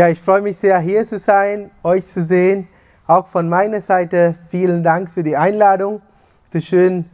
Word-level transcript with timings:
Ja, 0.00 0.08
ich 0.08 0.18
freue 0.18 0.40
mich 0.40 0.56
sehr, 0.56 0.78
hier 0.78 1.06
zu 1.06 1.18
sein, 1.18 1.70
euch 1.82 2.06
zu 2.06 2.22
sehen. 2.22 2.68
Auch 3.06 3.26
von 3.28 3.50
meiner 3.50 3.82
Seite 3.82 4.34
vielen 4.48 4.82
Dank 4.82 5.10
für 5.10 5.22
die 5.22 5.36
Einladung. 5.36 6.00
Es 6.48 6.54
ist 6.54 6.68
schön, 6.68 7.04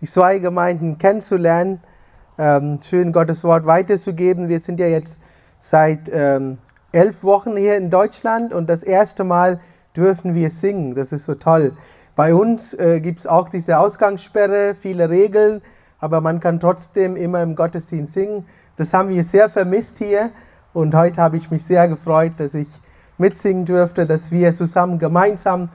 die 0.00 0.06
zwei 0.06 0.38
Gemeinden 0.38 0.96
kennenzulernen, 0.96 1.80
ähm, 2.38 2.78
schön 2.84 3.10
Gottes 3.10 3.42
Wort 3.42 3.66
weiterzugeben. 3.66 4.48
Wir 4.48 4.60
sind 4.60 4.78
ja 4.78 4.86
jetzt 4.86 5.18
seit 5.58 6.08
ähm, 6.12 6.58
elf 6.92 7.24
Wochen 7.24 7.56
hier 7.56 7.76
in 7.76 7.90
Deutschland 7.90 8.52
und 8.52 8.70
das 8.70 8.84
erste 8.84 9.24
Mal 9.24 9.58
dürfen 9.96 10.36
wir 10.36 10.52
singen. 10.52 10.94
Das 10.94 11.10
ist 11.10 11.24
so 11.24 11.34
toll. 11.34 11.76
Bei 12.14 12.32
uns 12.32 12.74
äh, 12.74 13.00
gibt 13.00 13.18
es 13.18 13.26
auch 13.26 13.48
diese 13.48 13.80
Ausgangssperre, 13.80 14.76
viele 14.80 15.10
Regeln, 15.10 15.62
aber 15.98 16.20
man 16.20 16.38
kann 16.38 16.60
trotzdem 16.60 17.16
immer 17.16 17.42
im 17.42 17.56
Gottesdienst 17.56 18.12
singen. 18.12 18.46
Das 18.76 18.94
haben 18.94 19.08
wir 19.08 19.24
sehr 19.24 19.50
vermisst 19.50 19.98
hier 19.98 20.30
und 20.76 20.94
heute 20.94 21.22
habe 21.22 21.38
ich 21.38 21.50
mich 21.50 21.64
sehr 21.64 21.88
gefreut, 21.88 22.34
dass 22.36 22.52
ich 22.52 22.68
mitsingen 23.16 23.64
durfte, 23.64 24.04
dass 24.04 24.30
wir 24.30 24.52
zusammen 24.52 24.98
gemeinsam 24.98 25.70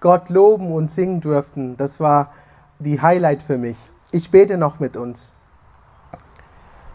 Gott 0.00 0.30
loben 0.30 0.72
und 0.72 0.90
singen 0.90 1.20
durften. 1.20 1.76
Das 1.76 2.00
war 2.00 2.32
die 2.78 3.02
Highlight 3.02 3.42
für 3.42 3.58
mich. 3.58 3.76
Ich 4.12 4.30
bete 4.30 4.56
noch 4.56 4.80
mit 4.80 4.96
uns. 4.96 5.34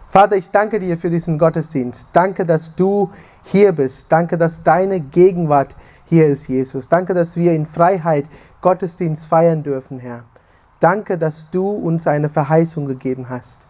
Vater, 0.10 0.38
ich 0.38 0.50
danke 0.50 0.80
dir 0.80 0.98
für 0.98 1.12
diesen 1.12 1.38
Gottesdienst. 1.38 2.08
Danke, 2.14 2.48
dass 2.48 2.76
du 2.76 3.12
hier 3.44 3.74
bist. 3.74 4.12
Danke, 4.12 4.40
dass 4.40 4.64
deine 4.64 5.00
Gegenwart 5.00 5.76
hier 6.06 6.26
ist, 6.26 6.48
Jesus. 6.48 6.90
Danke, 6.90 7.14
dass 7.14 7.36
wir 7.38 7.54
in 7.54 7.68
Freiheit 7.68 8.26
Gottesdienst 8.62 9.28
feiern 9.28 9.62
dürfen, 9.62 10.00
Herr. 10.00 10.24
Danke, 10.80 11.16
dass 11.16 11.52
du 11.52 11.70
uns 11.70 12.08
eine 12.08 12.30
Verheißung 12.30 12.88
gegeben 12.88 13.30
hast. 13.30 13.68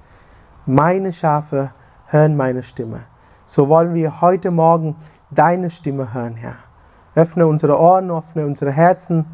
Meine 0.66 1.12
Schafe 1.12 1.74
hören 2.06 2.38
meine 2.38 2.64
Stimme 2.64 3.02
so 3.52 3.68
wollen 3.68 3.94
wir 3.94 4.22
heute 4.22 4.50
Morgen 4.50 4.96
deine 5.30 5.70
Stimme 5.72 6.14
hören, 6.14 6.36
Herr. 6.36 6.56
Öffne 7.16 7.46
unsere 7.46 7.78
Ohren, 7.78 8.10
öffne 8.10 8.46
unsere 8.46 8.72
Herzen. 8.72 9.26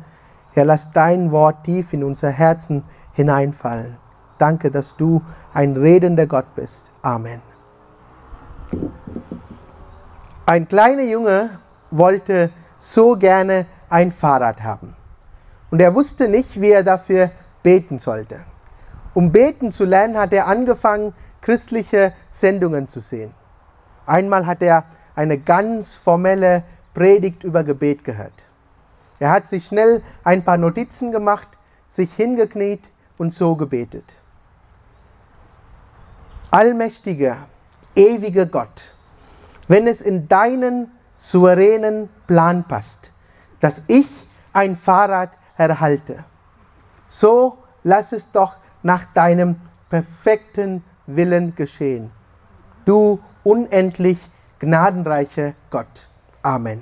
Herr, 0.53 0.65
lass 0.65 0.91
dein 0.91 1.31
Wort 1.31 1.65
tief 1.65 1.93
in 1.93 2.03
unser 2.03 2.31
Herzen 2.31 2.83
hineinfallen. 3.13 3.97
Danke, 4.39 4.71
dass 4.71 4.97
du 4.97 5.21
ein 5.53 5.77
redender 5.77 6.25
Gott 6.25 6.55
bist. 6.55 6.89
Amen. 7.03 7.43
Ein 10.47 10.67
kleiner 10.67 11.03
Junge 11.03 11.51
wollte 11.91 12.49
so 12.79 13.17
gerne 13.17 13.67
ein 13.87 14.11
Fahrrad 14.11 14.63
haben. 14.63 14.95
Und 15.69 15.79
er 15.79 15.93
wusste 15.93 16.27
nicht, 16.27 16.59
wie 16.59 16.71
er 16.71 16.83
dafür 16.83 17.29
beten 17.61 17.99
sollte. 17.99 18.39
Um 19.13 19.31
beten 19.31 19.71
zu 19.71 19.85
lernen, 19.85 20.17
hat 20.17 20.33
er 20.33 20.47
angefangen, 20.47 21.13
christliche 21.39 22.13
Sendungen 22.31 22.87
zu 22.87 22.99
sehen. 22.99 23.36
Einmal 24.07 24.47
hat 24.47 24.63
er 24.63 24.85
eine 25.15 25.37
ganz 25.37 25.95
formelle 25.95 26.63
Predigt 26.93 27.43
über 27.43 27.63
Gebet 27.63 28.03
gehört. 28.03 28.45
Er 29.19 29.31
hat 29.31 29.45
sich 29.45 29.65
schnell 29.65 30.01
ein 30.23 30.43
paar 30.43 30.57
Notizen 30.57 31.11
gemacht, 31.11 31.47
sich 31.87 32.13
hingekniet 32.13 32.89
und 33.17 33.33
so 33.33 33.55
gebetet. 33.55 34.21
Allmächtiger, 36.51 37.37
ewiger 37.95 38.45
Gott, 38.45 38.95
wenn 39.67 39.85
es 39.87 40.01
in 40.01 40.27
deinen 40.27 40.91
souveränen 41.17 42.09
Plan 42.25 42.63
passt, 42.63 43.11
dass 43.59 43.81
ich 43.87 44.07
ein 44.53 44.77
Fahrrad 44.77 45.31
erhalte, 45.57 46.23
so 47.05 47.57
lass 47.83 48.11
es 48.11 48.31
doch 48.31 48.57
nach 48.83 49.05
deinem 49.13 49.59
perfekten 49.89 50.83
Willen 51.07 51.55
geschehen. 51.55 52.11
Du 52.85 53.19
unendlich 53.47 54.17
gnadenreiche 54.59 55.55
Gott. 55.69 56.09
Amen. 56.43 56.81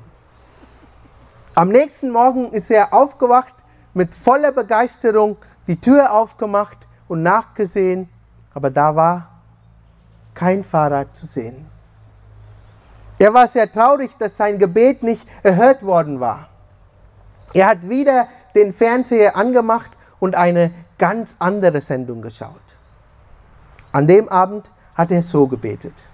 Am 1.54 1.70
nächsten 1.70 2.10
Morgen 2.10 2.52
ist 2.52 2.72
er 2.72 2.92
aufgewacht, 2.92 3.54
mit 3.94 4.16
voller 4.16 4.52
Begeisterung 4.52 5.38
die 5.68 5.80
Tür 5.80 6.12
aufgemacht 6.12 6.78
und 7.08 7.22
nachgesehen, 7.22 8.10
aber 8.56 8.72
da 8.72 8.96
war 8.96 9.30
kein 10.34 10.64
Fahrrad 10.64 11.16
zu 11.16 11.28
sehen. 11.28 11.68
Er 13.20 13.32
war 13.34 13.48
sehr 13.48 13.72
traurig, 13.72 14.18
dass 14.18 14.36
sein 14.36 14.58
Gebet 14.58 15.04
nicht 15.04 15.26
erhört 15.44 15.84
worden 15.84 16.20
war. 16.20 16.50
Er 17.54 17.68
hat 17.68 17.88
wieder 17.88 18.28
den 18.56 18.74
Fernseher 18.74 19.38
angemacht 19.38 19.92
und 20.20 20.34
eine 20.34 20.72
ganz 20.98 21.36
andere 21.38 21.80
Sendung 21.80 22.24
geschaut. 22.24 22.76
An 23.92 24.08
dem 24.08 24.28
Abend 24.30 24.72
hat 24.96 25.12
er 25.12 25.22
so 25.22 25.46
gebetet. 25.46 26.06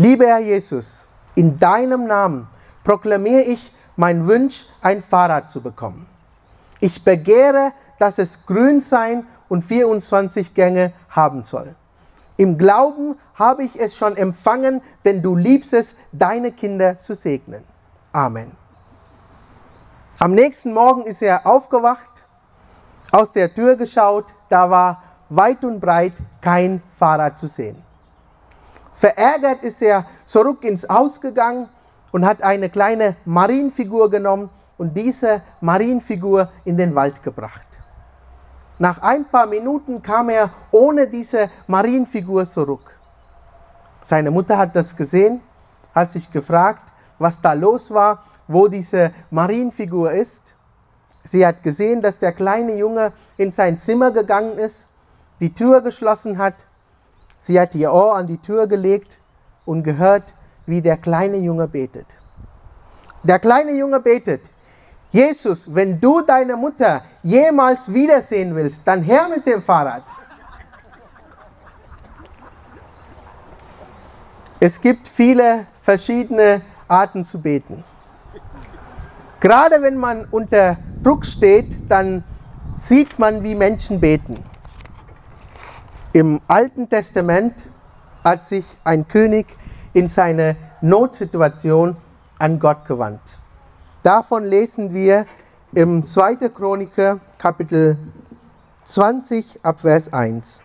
Lieber 0.00 0.28
Herr 0.28 0.38
Jesus, 0.38 1.04
in 1.34 1.58
deinem 1.58 2.06
Namen 2.06 2.48
proklamiere 2.84 3.42
ich 3.42 3.70
meinen 3.96 4.26
Wunsch, 4.26 4.64
ein 4.80 5.02
Fahrrad 5.02 5.46
zu 5.46 5.60
bekommen. 5.60 6.06
Ich 6.80 7.04
begehre, 7.04 7.72
dass 7.98 8.16
es 8.16 8.46
grün 8.46 8.80
sein 8.80 9.26
und 9.50 9.62
24 9.62 10.54
Gänge 10.54 10.94
haben 11.10 11.44
soll. 11.44 11.74
Im 12.38 12.56
Glauben 12.56 13.16
habe 13.34 13.62
ich 13.62 13.78
es 13.78 13.94
schon 13.94 14.16
empfangen, 14.16 14.80
denn 15.04 15.20
du 15.20 15.36
liebst 15.36 15.74
es, 15.74 15.94
deine 16.12 16.52
Kinder 16.52 16.96
zu 16.96 17.14
segnen. 17.14 17.62
Amen. 18.10 18.52
Am 20.18 20.32
nächsten 20.32 20.72
Morgen 20.72 21.02
ist 21.02 21.20
er 21.20 21.46
aufgewacht, 21.46 22.24
aus 23.12 23.32
der 23.32 23.52
Tür 23.52 23.76
geschaut, 23.76 24.32
da 24.48 24.70
war 24.70 25.02
weit 25.28 25.62
und 25.62 25.78
breit 25.78 26.14
kein 26.40 26.82
Fahrrad 26.98 27.38
zu 27.38 27.48
sehen. 27.48 27.89
Verärgert 29.00 29.64
ist 29.64 29.80
er 29.80 30.04
zurück 30.26 30.62
ins 30.62 30.86
Haus 30.86 31.22
gegangen 31.22 31.70
und 32.12 32.26
hat 32.26 32.42
eine 32.42 32.68
kleine 32.68 33.16
Marienfigur 33.24 34.10
genommen 34.10 34.50
und 34.76 34.94
diese 34.94 35.40
Marienfigur 35.62 36.50
in 36.66 36.76
den 36.76 36.94
Wald 36.94 37.22
gebracht. 37.22 37.64
Nach 38.78 39.00
ein 39.00 39.24
paar 39.24 39.46
Minuten 39.46 40.02
kam 40.02 40.28
er 40.28 40.50
ohne 40.70 41.06
diese 41.06 41.48
Marienfigur 41.66 42.44
zurück. 42.44 42.94
Seine 44.02 44.30
Mutter 44.30 44.58
hat 44.58 44.76
das 44.76 44.94
gesehen, 44.94 45.40
hat 45.94 46.10
sich 46.10 46.30
gefragt, 46.30 46.82
was 47.18 47.40
da 47.40 47.54
los 47.54 47.90
war, 47.90 48.22
wo 48.46 48.68
diese 48.68 49.12
Marienfigur 49.30 50.12
ist. 50.12 50.56
Sie 51.24 51.46
hat 51.46 51.62
gesehen, 51.62 52.02
dass 52.02 52.18
der 52.18 52.32
kleine 52.32 52.76
Junge 52.76 53.14
in 53.38 53.50
sein 53.50 53.78
Zimmer 53.78 54.10
gegangen 54.10 54.58
ist, 54.58 54.88
die 55.40 55.54
Tür 55.54 55.80
geschlossen 55.80 56.36
hat 56.36 56.66
Sie 57.42 57.58
hat 57.58 57.74
ihr 57.74 57.92
Ohr 57.92 58.16
an 58.16 58.26
die 58.26 58.36
Tür 58.36 58.66
gelegt 58.66 59.18
und 59.64 59.82
gehört, 59.82 60.34
wie 60.66 60.82
der 60.82 60.98
kleine 60.98 61.38
Junge 61.38 61.66
betet. 61.66 62.18
Der 63.22 63.38
kleine 63.38 63.72
Junge 63.72 64.00
betet, 64.00 64.50
Jesus, 65.10 65.74
wenn 65.74 65.98
du 66.00 66.20
deine 66.20 66.54
Mutter 66.54 67.02
jemals 67.22 67.92
wiedersehen 67.92 68.54
willst, 68.54 68.82
dann 68.84 69.02
her 69.02 69.26
mit 69.28 69.46
dem 69.46 69.62
Fahrrad. 69.62 70.04
Es 74.60 74.80
gibt 74.80 75.08
viele 75.08 75.66
verschiedene 75.80 76.60
Arten 76.86 77.24
zu 77.24 77.40
beten. 77.40 77.82
Gerade 79.40 79.80
wenn 79.80 79.96
man 79.96 80.26
unter 80.30 80.76
Druck 81.02 81.24
steht, 81.24 81.90
dann 81.90 82.22
sieht 82.74 83.18
man, 83.18 83.42
wie 83.42 83.54
Menschen 83.54 83.98
beten. 83.98 84.49
Im 86.12 86.40
Alten 86.48 86.88
Testament 86.88 87.54
hat 88.24 88.44
sich 88.44 88.64
ein 88.82 89.06
König 89.06 89.46
in 89.92 90.08
seiner 90.08 90.56
Notsituation 90.80 91.96
an 92.36 92.58
Gott 92.58 92.84
gewandt. 92.84 93.38
Davon 94.02 94.44
lesen 94.44 94.92
wir 94.92 95.24
im 95.72 96.04
2. 96.04 96.48
Chroniker 96.48 97.20
Kapitel 97.38 97.96
20 98.82 99.64
ab 99.64 99.82
Vers 99.82 100.12
1. 100.12 100.64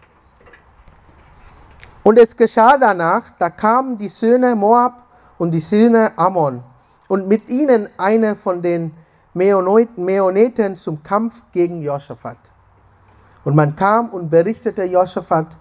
Und 2.01 2.17
es 2.17 2.35
geschah 2.35 2.79
danach, 2.79 3.29
da 3.37 3.51
kamen 3.51 3.97
die 3.97 4.09
Söhne 4.09 4.55
Moab 4.55 5.03
und 5.37 5.51
die 5.51 5.59
Söhne 5.59 6.13
Ammon 6.17 6.63
und 7.07 7.27
mit 7.27 7.49
ihnen 7.49 7.87
eine 7.99 8.35
von 8.35 8.63
den 8.63 8.95
Meoneten 9.35 10.75
zum 10.75 11.03
Kampf 11.03 11.43
gegen 11.51 11.83
Josaphat. 11.83 12.54
Und 13.45 13.55
man 13.55 13.75
kam 13.75 14.09
und 14.09 14.29
berichtete 14.29 14.83
Josaphat, 14.83 15.55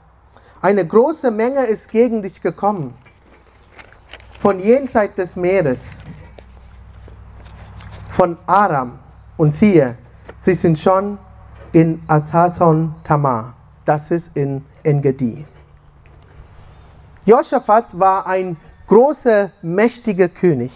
eine 0.60 0.86
große 0.86 1.30
Menge 1.30 1.64
ist 1.64 1.90
gegen 1.90 2.22
dich 2.22 2.40
gekommen, 2.40 2.94
von 4.40 4.58
jenseits 4.58 5.14
des 5.16 5.36
Meeres, 5.36 6.00
von 8.08 8.38
Aram. 8.46 8.98
Und 9.36 9.54
siehe, 9.54 9.96
sie 10.38 10.54
sind 10.54 10.78
schon 10.78 11.18
in 11.72 12.02
Azazon 12.08 12.94
Tamar, 13.04 13.54
das 13.84 14.10
ist 14.10 14.30
in 14.34 14.64
Engedi. 14.82 15.44
Josaphat 17.26 17.98
war 17.98 18.26
ein 18.26 18.56
großer, 18.86 19.50
mächtiger 19.60 20.28
König. 20.28 20.72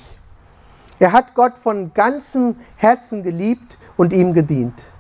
Er 0.99 1.13
hat 1.13 1.35
Gott 1.35 1.57
von 1.57 1.95
ganzem 1.95 2.57
Herzen 2.77 3.23
geliebt 3.23 3.79
und 3.97 4.13
ihm 4.13 4.35
gedient. 4.35 4.93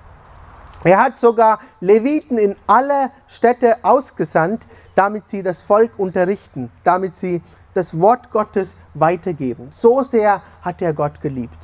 Er 0.85 1.03
hat 1.03 1.19
sogar 1.19 1.59
Leviten 1.81 2.39
in 2.39 2.55
alle 2.67 3.11
Städte 3.27 3.77
ausgesandt, 3.83 4.67
damit 4.95 5.29
sie 5.29 5.43
das 5.43 5.63
Volk 5.63 5.93
unterrichten, 5.99 6.71
damit 6.85 7.17
sie 7.17 7.43
das 7.75 7.99
Wort 8.01 8.31
Gottes 8.31 8.77
weitergeben. 8.95 9.69
So 9.71 10.03
sehr 10.03 10.43
hat 10.63 10.81
er 10.83 10.93
Gott 10.93 11.21
geliebt. 11.21 11.59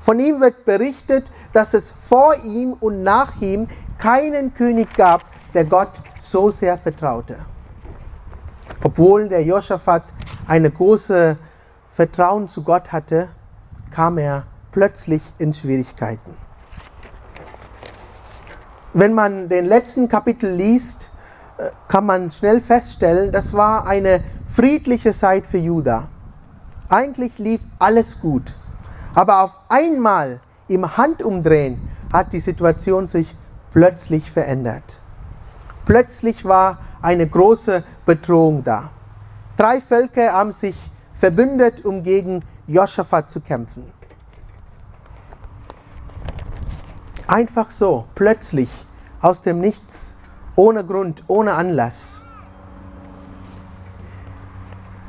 Von 0.00 0.20
ihm 0.20 0.40
wird 0.40 0.64
berichtet, 0.64 1.30
dass 1.52 1.74
es 1.74 1.90
vor 1.90 2.36
ihm 2.44 2.74
und 2.74 3.02
nach 3.02 3.40
ihm 3.40 3.68
keinen 3.98 4.52
König 4.52 4.94
gab, 4.94 5.24
der 5.54 5.64
Gott 5.64 5.92
so 6.20 6.50
sehr 6.50 6.76
vertraute. 6.76 7.38
Obwohl 8.82 9.28
der 9.28 9.42
Josaphat 9.42 10.02
eine 10.46 10.70
große 10.70 11.36
Vertrauen 11.90 12.48
zu 12.48 12.62
Gott 12.62 12.92
hatte, 12.92 13.28
kam 13.90 14.18
er 14.18 14.44
plötzlich 14.72 15.22
in 15.38 15.54
Schwierigkeiten. 15.54 16.43
Wenn 18.96 19.12
man 19.12 19.48
den 19.48 19.64
letzten 19.64 20.08
Kapitel 20.08 20.52
liest, 20.52 21.10
äh, 21.58 21.70
kann 21.88 22.06
man 22.06 22.30
schnell 22.30 22.60
feststellen, 22.60 23.32
das 23.32 23.52
war 23.52 23.88
eine 23.88 24.22
friedliche 24.48 25.10
Zeit 25.10 25.48
für 25.48 25.58
Juda. 25.58 26.08
Eigentlich 26.88 27.38
lief 27.38 27.60
alles 27.80 28.20
gut. 28.20 28.54
Aber 29.12 29.42
auf 29.42 29.58
einmal 29.68 30.38
im 30.68 30.96
Handumdrehen 30.96 31.80
hat 32.12 32.32
die 32.32 32.38
Situation 32.38 33.08
sich 33.08 33.34
plötzlich 33.72 34.30
verändert. 34.30 35.00
Plötzlich 35.84 36.44
war 36.44 36.78
eine 37.02 37.26
große 37.26 37.82
Bedrohung 38.06 38.62
da. 38.62 38.90
Drei 39.56 39.80
Völker 39.80 40.32
haben 40.32 40.52
sich 40.52 40.76
verbündet, 41.14 41.84
um 41.84 42.04
gegen 42.04 42.44
Joschafat 42.68 43.28
zu 43.28 43.40
kämpfen. 43.40 43.92
Einfach 47.26 47.70
so, 47.70 48.04
plötzlich, 48.14 48.68
aus 49.20 49.40
dem 49.40 49.60
Nichts, 49.60 50.14
ohne 50.56 50.84
Grund, 50.84 51.22
ohne 51.26 51.54
Anlass. 51.54 52.20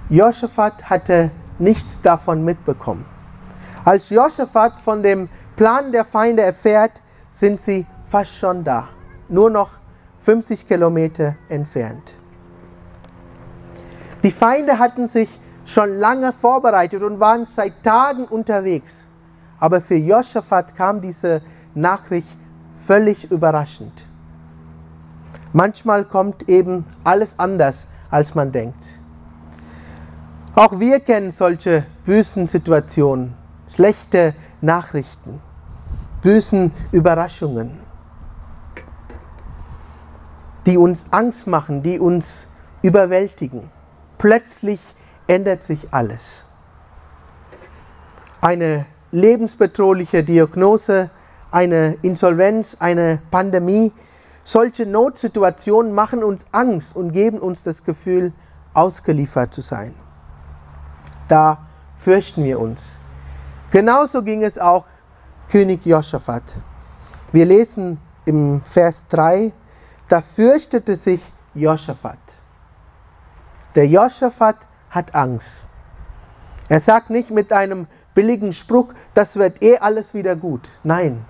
Joschafat 0.09 0.89
hatte 0.89 1.31
nichts 1.59 2.01
davon 2.01 2.45
mitbekommen. 2.45 3.05
Als 3.83 4.09
Josaphat 4.09 4.79
von 4.79 5.03
dem 5.03 5.29
Plan 5.55 5.91
der 5.91 6.05
Feinde 6.05 6.43
erfährt, 6.43 7.01
sind 7.31 7.59
sie 7.59 7.85
fast 8.05 8.35
schon 8.35 8.63
da, 8.63 8.87
nur 9.27 9.49
noch 9.49 9.69
50 10.19 10.67
Kilometer 10.67 11.35
entfernt. 11.49 12.15
Die 14.23 14.31
Feinde 14.31 14.79
hatten 14.79 15.07
sich 15.07 15.29
schon 15.65 15.89
lange 15.89 16.33
vorbereitet 16.33 17.03
und 17.03 17.19
waren 17.19 17.45
seit 17.45 17.83
Tagen 17.83 18.25
unterwegs. 18.25 19.07
Aber 19.59 19.81
für 19.81 19.95
Josaphat 19.95 20.75
kam 20.75 20.99
diese 21.01 21.41
Nachricht 21.75 22.27
völlig 22.85 23.29
überraschend. 23.31 24.05
Manchmal 25.53 26.05
kommt 26.05 26.49
eben 26.49 26.85
alles 27.03 27.37
anders, 27.37 27.87
als 28.09 28.35
man 28.35 28.51
denkt. 28.51 28.99
Auch 30.55 30.79
wir 30.79 30.99
kennen 30.99 31.31
solche 31.31 31.85
bösen 32.05 32.47
Situationen 32.47 33.33
schlechte 33.67 34.35
Nachrichten, 34.61 35.41
bösen 36.21 36.71
Überraschungen, 36.91 37.79
die 40.65 40.77
uns 40.77 41.07
Angst 41.11 41.47
machen, 41.47 41.83
die 41.83 41.99
uns 41.99 42.47
überwältigen. 42.81 43.69
Plötzlich 44.17 44.79
ändert 45.27 45.63
sich 45.63 45.87
alles. 45.91 46.45
Eine 48.41 48.85
lebensbedrohliche 49.11 50.23
Diagnose, 50.23 51.09
eine 51.55 51.97
Insolvenz, 52.01 52.75
eine 52.81 53.19
Pandemie, 53.31 53.93
solche 54.43 54.85
Notsituationen 54.85 55.93
machen 55.93 56.21
uns 56.21 56.45
Angst 56.51 56.97
und 56.97 57.13
geben 57.13 57.39
uns 57.39 57.63
das 57.63 57.85
Gefühl, 57.85 58.33
ausgeliefert 58.73 59.53
zu 59.53 59.61
sein. 59.61 59.95
Da 61.29 61.59
fürchten 61.97 62.43
wir 62.43 62.59
uns. 62.59 62.97
Genauso 63.71 64.21
ging 64.21 64.43
es 64.43 64.59
auch 64.59 64.83
König 65.49 65.85
Josaphat. 65.85 66.43
Wir 67.31 67.45
lesen 67.45 67.99
im 68.25 68.61
Vers 68.65 69.05
3, 69.07 69.53
da 70.09 70.21
fürchtete 70.21 70.97
sich 70.97 71.21
Josaphat. 71.53 72.19
Der 73.75 73.87
Josaphat 73.87 74.57
hat 74.89 75.15
Angst. 75.15 75.67
Er 76.67 76.81
sagt 76.81 77.09
nicht 77.09 77.31
mit 77.31 77.53
einem 77.53 77.87
billigen 78.13 78.51
Spruch, 78.51 78.93
das 79.13 79.37
wird 79.37 79.63
eh 79.63 79.77
alles 79.77 80.13
wieder 80.13 80.35
gut. 80.35 80.69
Nein. 80.83 81.23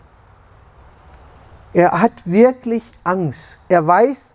Er 1.76 1.92
hat 1.92 2.14
wirklich 2.24 2.84
Angst. 3.04 3.60
Er 3.68 3.86
weiß, 3.86 4.34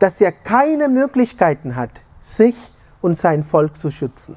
dass 0.00 0.20
er 0.20 0.32
keine 0.32 0.90
Möglichkeiten 0.90 1.76
hat, 1.76 2.02
sich 2.20 2.54
und 3.00 3.14
sein 3.16 3.42
Volk 3.42 3.78
zu 3.78 3.90
schützen. 3.90 4.36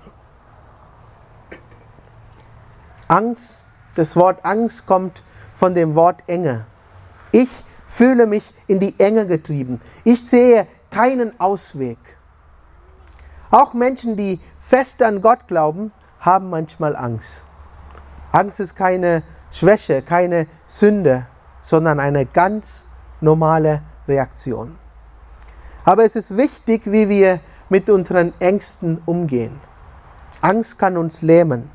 Angst, 3.09 3.65
das 3.95 4.15
Wort 4.15 4.45
Angst 4.45 4.85
kommt 4.85 5.23
von 5.55 5.75
dem 5.75 5.95
Wort 5.95 6.23
Enge. 6.27 6.65
Ich 7.33 7.49
fühle 7.85 8.25
mich 8.25 8.53
in 8.67 8.79
die 8.79 8.97
Enge 8.97 9.27
getrieben. 9.27 9.81
Ich 10.05 10.25
sehe 10.25 10.67
keinen 10.89 11.37
Ausweg. 11.41 11.97
Auch 13.51 13.73
Menschen, 13.73 14.15
die 14.15 14.39
fest 14.61 15.03
an 15.03 15.21
Gott 15.21 15.47
glauben, 15.49 15.91
haben 16.21 16.49
manchmal 16.49 16.95
Angst. 16.95 17.43
Angst 18.31 18.61
ist 18.61 18.77
keine 18.77 19.23
Schwäche, 19.51 20.01
keine 20.01 20.47
Sünde, 20.65 21.25
sondern 21.67 21.99
eine 21.99 22.25
ganz 22.25 22.85
normale 23.19 23.81
Reaktion. 24.07 24.77
Aber 25.83 26.05
es 26.05 26.15
ist 26.15 26.37
wichtig, 26.37 26.83
wie 26.85 27.09
wir 27.09 27.41
mit 27.67 27.89
unseren 27.89 28.31
Ängsten 28.39 29.01
umgehen. 29.05 29.59
Angst 30.39 30.79
kann 30.79 30.95
uns 30.95 31.21
lähmen. 31.21 31.69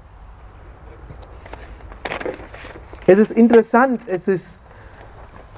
Es 3.07 3.19
ist 3.19 3.33
interessant, 3.33 4.01
es 4.07 4.29
ist 4.29 4.57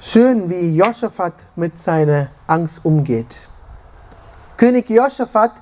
schön, 0.01 0.49
wie 0.49 0.75
Josaphat 0.75 1.35
mit 1.55 1.79
seiner 1.79 2.27
Angst 2.45 2.83
umgeht. 2.83 3.47
König 4.57 4.89
Josaphat 4.89 5.53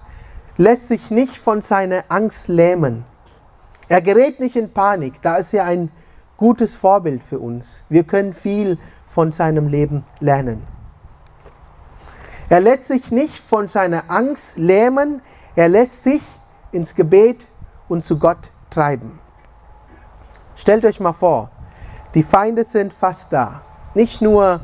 lässt 0.57 0.87
sich 0.87 1.11
nicht 1.11 1.37
von 1.37 1.61
seiner 1.61 2.05
Angst 2.09 2.47
lähmen. 2.47 3.05
Er 3.87 4.01
gerät 4.01 4.39
nicht 4.39 4.55
in 4.55 4.73
Panik. 4.73 5.21
Da 5.21 5.35
ist 5.35 5.53
er 5.53 5.65
ein 5.65 5.91
gutes 6.37 6.75
Vorbild 6.75 7.23
für 7.23 7.39
uns. 7.39 7.83
Wir 7.89 8.03
können 8.03 8.33
viel 8.33 8.79
von 9.07 9.31
seinem 9.31 9.67
Leben 9.67 10.03
lernen. 10.19 10.63
Er 12.49 12.59
lässt 12.59 12.85
sich 12.87 13.11
nicht 13.11 13.39
von 13.39 13.67
seiner 13.67 14.09
Angst 14.09 14.57
lähmen. 14.57 15.21
Er 15.55 15.69
lässt 15.69 16.03
sich 16.03 16.21
ins 16.71 16.95
Gebet 16.95 17.47
und 17.87 18.03
zu 18.03 18.19
Gott 18.19 18.51
treiben. 18.69 19.19
Stellt 20.55 20.85
euch 20.85 20.99
mal 20.99 21.13
vor, 21.13 21.49
die 22.13 22.23
Feinde 22.23 22.63
sind 22.63 22.93
fast 22.93 23.33
da. 23.33 23.61
Nicht 23.95 24.21
nur 24.21 24.59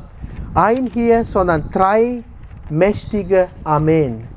ein 0.54 0.86
hier, 0.86 1.24
sondern 1.24 1.70
drei 1.70 2.22
mächtige 2.68 3.48
Armeen. 3.64 4.28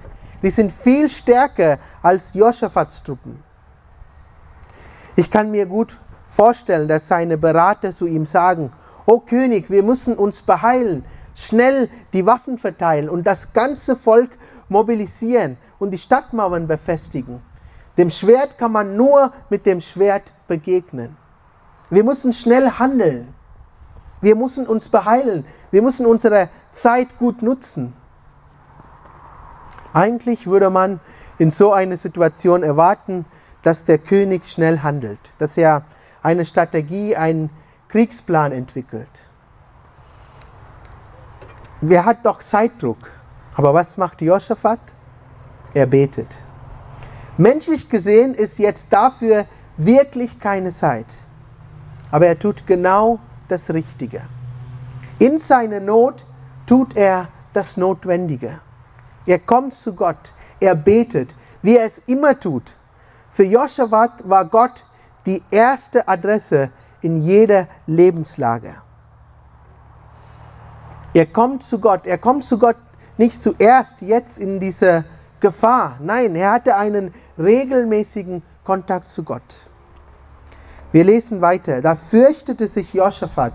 Die 0.42 0.50
sind 0.50 0.72
viel 0.72 1.10
stärker 1.10 1.80
als 2.02 2.34
Josaphats 2.34 3.04
Truppen. 3.04 3.44
Ich 5.16 5.30
kann 5.30 5.52
mir 5.52 5.66
gut 5.66 5.98
vorstellen, 6.36 6.88
dass 6.88 7.08
seine 7.08 7.38
Berater 7.38 7.92
zu 7.92 8.06
ihm 8.06 8.25
sagen, 8.25 8.72
O 9.06 9.20
König, 9.20 9.70
wir 9.70 9.84
müssen 9.84 10.16
uns 10.16 10.42
beheilen, 10.42 11.06
schnell 11.36 11.90
die 12.13 12.25
Waffen 12.25 12.58
verteilen 12.58 13.10
und 13.10 13.28
das 13.28 13.54
ganze 13.54 13.96
Volk 13.96 14.32
mobilisieren 14.70 15.58
und 15.80 15.92
die 15.92 15.98
Stadtmauern 15.98 16.68
befestigen. 16.68 17.42
Dem 17.98 18.10
Schwert 18.10 18.58
kann 18.58 18.72
man 18.72 18.96
nur 18.96 19.32
mit 19.50 19.66
dem 19.66 19.82
Schwert 19.82 20.34
begegnen. 20.48 21.18
Wir 21.90 22.04
müssen 22.04 22.34
schnell 22.34 22.72
handeln. 22.72 23.34
Wir 24.22 24.36
müssen 24.36 24.66
uns 24.66 24.90
beheilen. 24.90 25.46
Wir 25.70 25.82
müssen 25.82 26.06
unsere 26.06 26.50
Zeit 26.72 27.20
gut 27.20 27.42
nutzen. 27.42 27.94
Eigentlich 29.94 30.48
würde 30.48 30.70
man 30.70 31.02
in 31.38 31.52
so 31.52 31.74
einer 31.74 31.98
Situation 31.98 32.63
erwarten, 32.63 33.25
dass 33.62 33.86
der 33.86 34.00
König 34.00 34.48
schnell 34.48 34.80
handelt, 34.80 35.20
dass 35.38 35.58
er 35.58 35.84
eine 36.24 36.46
Strategie, 36.46 37.15
einen 37.15 37.50
Kriegsplan 37.89 38.51
entwickelt. 38.51 39.27
Wer 41.82 42.06
hat 42.06 42.25
doch 42.25 42.39
Zeitdruck? 42.39 43.12
Aber 43.56 43.74
was 43.74 43.98
macht 43.98 44.22
Josaphat? 44.22 44.80
Er 45.74 45.86
betet. 45.86 46.38
Menschlich 47.38 47.89
gesehen 47.89 48.34
ist 48.34 48.58
jetzt 48.58 48.92
dafür 48.92 49.46
wirklich 49.77 50.39
keine 50.39 50.72
Zeit 50.72 51.06
aber 52.13 52.27
er 52.27 52.38
tut 52.38 52.68
genau 52.68 53.18
das 53.48 53.74
Richtige. 53.74 54.22
In 55.18 55.39
seiner 55.39 55.80
Not 55.80 56.24
tut 56.68 56.96
er 56.96 57.27
das 57.53 57.75
Notwendige. 57.75 58.60
Er 59.25 59.39
kommt 59.39 59.74
zu 59.74 59.96
Gott, 59.96 60.32
er 60.60 60.75
betet, 60.75 61.34
wie 61.63 61.75
er 61.75 61.88
es 61.88 61.98
immer 62.06 62.39
tut. 62.39 62.75
Für 63.32 63.46
Joschawat 63.46 64.30
war 64.30 64.46
Gott 64.46 64.86
die 65.25 65.42
erste 65.51 66.08
Adresse 66.08 66.70
in 67.01 67.20
jeder 67.22 67.68
Lebenslage. 67.86 68.75
Er 71.13 71.25
kommt 71.27 71.63
zu 71.63 71.80
Gott, 71.80 72.06
er 72.06 72.18
kommt 72.18 72.44
zu 72.44 72.58
Gott 72.58 72.77
nicht 73.18 73.42
zuerst 73.42 74.01
jetzt 74.01 74.38
in 74.38 74.60
diese 74.60 75.06
Gefahr. 75.39 75.98
Nein, 76.00 76.36
er 76.36 76.53
hatte 76.53 76.75
einen 76.75 77.13
regelmäßigen 77.38 78.42
Kontakt 78.63 79.08
zu 79.08 79.24
Gott. 79.24 79.70
Wir 80.92 81.03
lesen 81.03 81.42
weiter. 81.42 81.82
Da 81.82 81.96
fürchtete 81.96 82.68
sich 82.68 82.94
Josaphat 82.94 83.53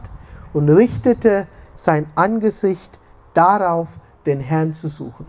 und 0.52 0.68
richtete 0.68 1.46
sein 1.74 2.06
Angesicht 2.14 2.98
darauf, 3.34 3.88
den 4.26 4.40
Herrn 4.40 4.74
zu 4.74 4.88
suchen. 4.88 5.26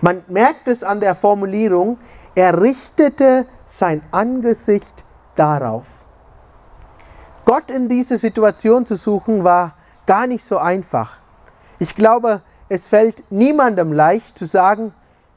Man 0.00 0.22
merkt 0.28 0.66
es 0.66 0.82
an 0.82 1.00
der 1.00 1.14
Formulierung, 1.14 1.96
er 2.34 2.60
richtete 2.60 3.46
sein 3.66 4.02
Angesicht 4.10 5.04
darauf. 5.36 5.84
Gott 7.44 7.70
in 7.70 7.88
diese 7.88 8.18
Situation 8.18 8.86
zu 8.86 8.96
suchen 8.96 9.44
war 9.44 9.74
gar 10.06 10.26
nicht 10.26 10.44
so 10.44 10.58
einfach. 10.58 11.18
Ich 11.78 11.94
glaube, 11.96 12.42
es 12.68 12.88
fällt 12.88 13.30
niemandem 13.30 13.92
leicht 13.92 14.38
zu 14.38 14.46
sagen, 14.46 14.94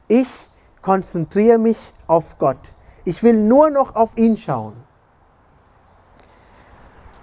ich 0.08 0.28
konzentriere 0.82 1.58
mich 1.58 1.78
auf 2.08 2.38
Gott. 2.38 2.74
Ich 3.04 3.24
will 3.24 3.34
nur 3.34 3.70
noch 3.70 3.96
auf 3.96 4.12
ihn 4.16 4.38
schauen. 4.38 4.74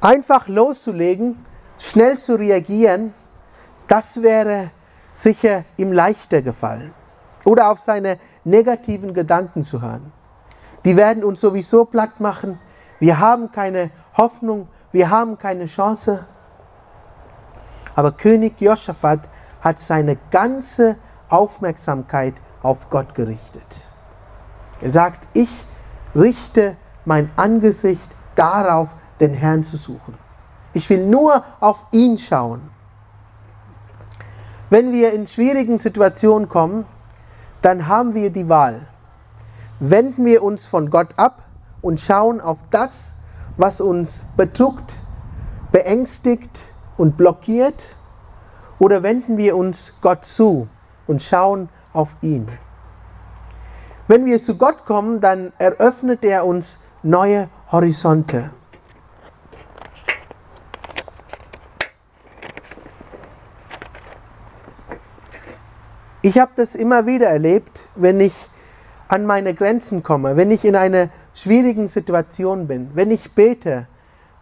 Einfach 0.01 0.49
loszulegen, 0.49 1.47
schnell 1.79 2.19
zu 2.19 2.35
reagieren, 2.35 3.15
das 3.87 4.23
wäre 4.23 4.71
sicher 5.15 5.65
ihm 5.77 5.93
leichter 5.93 6.43
gefallen. 6.43 6.93
Oder 7.45 7.71
auf 7.71 7.81
seine 7.81 8.19
negativen 8.45 9.15
Gedanken 9.15 9.65
zu 9.65 9.83
hören. 9.83 10.13
Die 10.85 10.97
werden 10.97 11.25
uns 11.25 11.41
sowieso 11.41 11.85
platt 11.85 12.21
machen. 12.21 12.59
Wir 12.99 13.19
haben 13.21 13.53
keine 13.53 13.91
Hoffnung, 14.17 14.69
wir 14.91 15.11
haben 15.11 15.39
keine 15.39 15.67
Chance. 15.67 16.27
Aber 17.95 18.13
König 18.13 18.61
Josaphat 18.61 19.29
hat 19.61 19.79
seine 19.79 20.17
ganze 20.31 20.97
Aufmerksamkeit 21.29 22.35
auf 22.63 22.91
Gott 22.91 23.15
gerichtet. 23.15 23.85
Er 24.81 24.91
sagt, 24.91 25.27
ich 25.33 25.51
richte 26.15 26.77
mein 27.05 27.31
Angesicht 27.37 28.11
darauf, 28.37 28.89
den 29.21 29.35
Herrn 29.35 29.63
zu 29.63 29.77
suchen. 29.77 30.19
Ich 30.73 30.89
will 30.91 31.07
nur 31.07 31.45
auf 31.61 31.85
ihn 31.93 32.19
schauen. 32.19 32.71
Wenn 34.71 34.93
wir 34.93 35.13
in 35.13 35.27
schwierigen 35.27 35.79
Situationen 35.79 36.49
kommen, 36.49 36.87
dann 37.63 37.89
haben 37.89 38.15
wir 38.15 38.31
die 38.31 38.49
Wahl. 38.49 38.87
Wenden 39.81 40.25
wir 40.25 40.43
uns 40.43 40.67
von 40.67 40.91
Gott 40.91 41.15
ab 41.17 41.43
und 41.81 42.01
schauen 42.01 42.41
auf 42.41 42.59
das, 42.71 43.15
was 43.57 43.81
uns 43.81 44.27
bedrückt, 44.37 44.95
beängstigt 45.73 46.61
und 46.97 47.17
blockiert, 47.17 47.97
oder 48.79 49.03
wenden 49.03 49.37
wir 49.37 49.57
uns 49.57 49.95
Gott 50.01 50.25
zu 50.25 50.69
und 51.07 51.23
schauen 51.23 51.69
auf 51.93 52.17
ihn. 52.21 52.49
Wenn 54.09 54.27
wir 54.27 54.43
zu 54.43 54.57
Gott 54.57 54.85
kommen, 54.87 55.21
dann 55.21 55.53
eröffnet 55.59 56.25
er 56.25 56.45
uns 56.45 56.79
neue 57.03 57.49
Horizonte. 57.71 58.51
Ich 66.25 66.39
habe 66.39 66.53
das 66.55 66.77
immer 66.77 67.05
wieder 67.07 67.29
erlebt, 67.29 67.89
wenn 67.97 68.21
ich 68.21 68.33
an 69.09 69.27
meine 69.27 69.55
Grenzen 69.55 70.05
komme, 70.05 70.37
wenn 70.37 70.53
ich 70.53 70.65
in 70.65 70.77
einer 70.77 71.09
schwierigen 71.35 71.89
Situation 71.89 72.69
bin, 72.69 72.93
wenn 72.95 73.11
ich 73.11 73.33
bete, 73.33 73.89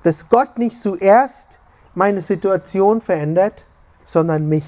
dass 0.02 0.28
Gott 0.28 0.58
nicht 0.58 0.80
zuerst 0.80 1.58
meine 1.94 2.20
Situation 2.20 3.00
verändert, 3.00 3.64
sondern 4.04 4.46
mich. 4.46 4.64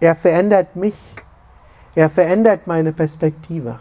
Er 0.00 0.14
verändert 0.14 0.76
mich. 0.76 0.94
Er 1.94 2.10
verändert 2.10 2.66
meine 2.66 2.92
Perspektive. 2.92 3.80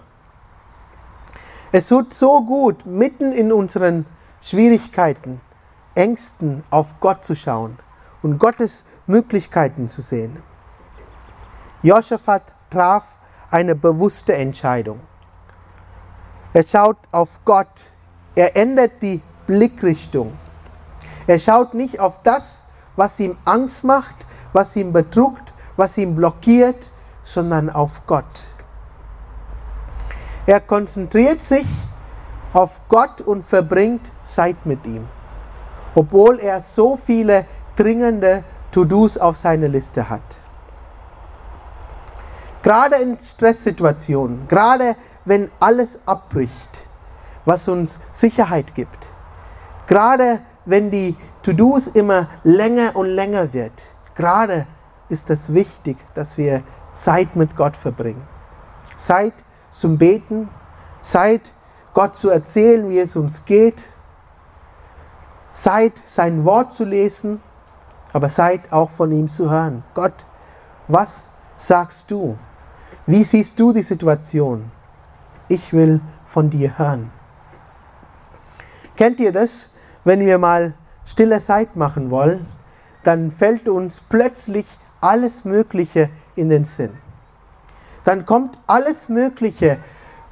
Es 1.73 1.88
tut 1.88 2.13
so 2.13 2.41
gut, 2.41 2.85
mitten 2.85 3.31
in 3.31 3.51
unseren 3.51 4.05
Schwierigkeiten, 4.41 5.41
Ängsten 5.95 6.63
auf 6.69 7.00
Gott 7.00 7.23
zu 7.25 7.35
schauen 7.35 7.77
und 8.21 8.39
Gottes 8.39 8.85
Möglichkeiten 9.05 9.88
zu 9.88 10.01
sehen. 10.01 10.38
Josaphat 11.83 12.43
traf 12.69 13.03
eine 13.50 13.73
bewusste 13.75 14.35
Entscheidung. 14.35 15.00
Er 16.53 16.63
schaut 16.63 16.97
auf 17.11 17.39
Gott. 17.43 17.85
Er 18.35 18.55
ändert 18.55 19.01
die 19.01 19.21
Blickrichtung. 19.47 20.33
Er 21.25 21.39
schaut 21.39 21.73
nicht 21.73 22.00
auf 22.00 22.21
das, 22.23 22.65
was 22.95 23.19
ihm 23.19 23.35
Angst 23.45 23.83
macht, 23.83 24.15
was 24.53 24.75
ihn 24.75 24.93
bedrückt, 24.93 25.53
was 25.75 25.97
ihn 25.97 26.15
blockiert, 26.15 26.89
sondern 27.23 27.69
auf 27.69 28.01
Gott. 28.05 28.45
Er 30.45 30.59
konzentriert 30.59 31.41
sich 31.41 31.65
auf 32.53 32.81
Gott 32.89 33.21
und 33.21 33.45
verbringt 33.45 34.11
Zeit 34.23 34.65
mit 34.65 34.85
ihm, 34.85 35.07
obwohl 35.95 36.39
er 36.39 36.61
so 36.61 36.97
viele 36.97 37.45
dringende 37.75 38.43
To-Dos 38.71 39.17
auf 39.17 39.38
seiner 39.38 39.67
Liste 39.67 40.09
hat. 40.09 40.21
Gerade 42.63 42.97
in 42.97 43.19
Stresssituationen, 43.19 44.47
gerade 44.47 44.95
wenn 45.25 45.49
alles 45.59 45.99
abbricht, 46.05 46.87
was 47.45 47.67
uns 47.67 47.99
Sicherheit 48.13 48.75
gibt, 48.75 49.09
gerade 49.87 50.41
wenn 50.65 50.91
die 50.91 51.17
To-Dos 51.41 51.87
immer 51.87 52.27
länger 52.43 52.95
und 52.95 53.07
länger 53.07 53.51
wird, 53.53 53.73
Gerade 54.15 54.67
ist 55.09 55.29
es 55.29 55.53
wichtig, 55.53 55.97
dass 56.13 56.37
wir 56.37 56.63
Zeit 56.91 57.35
mit 57.35 57.55
Gott 57.55 57.75
verbringen. 57.75 58.21
Zeit 58.97 59.33
zum 59.71 59.97
Beten, 59.97 60.49
Zeit 61.01 61.53
Gott 61.93 62.15
zu 62.15 62.29
erzählen, 62.29 62.87
wie 62.87 62.99
es 62.99 63.15
uns 63.15 63.45
geht, 63.45 63.85
Zeit 65.47 65.93
sein 66.05 66.45
Wort 66.45 66.71
zu 66.71 66.85
lesen, 66.85 67.41
aber 68.13 68.29
Zeit 68.29 68.71
auch 68.71 68.89
von 68.89 69.11
ihm 69.11 69.27
zu 69.27 69.49
hören. 69.49 69.83
Gott, 69.93 70.25
was 70.87 71.29
sagst 71.57 72.11
du? 72.11 72.37
Wie 73.05 73.24
siehst 73.24 73.60
du 73.60 73.74
die 73.74 73.81
Situation? 73.81 74.72
Ich 75.48 75.74
will 75.74 76.00
von 76.25 76.50
dir 76.50 76.77
hören. 76.77 77.12
Kennt 78.96 79.20
ihr 79.20 79.31
das, 79.31 79.72
wenn 80.03 80.20
wir 80.20 80.38
mal 80.38 80.74
stille 81.05 81.39
Zeit 81.39 81.75
machen 81.75 82.10
wollen? 82.12 82.46
dann 83.03 83.31
fällt 83.31 83.67
uns 83.67 84.00
plötzlich 84.00 84.65
alles 85.00 85.46
Mögliche 85.46 86.10
in 86.36 86.50
den 86.50 86.65
Sinn. 86.65 86.91
Dann 88.03 88.25
kommt 88.25 88.58
alles 88.67 89.10
Mögliche, 89.10 89.77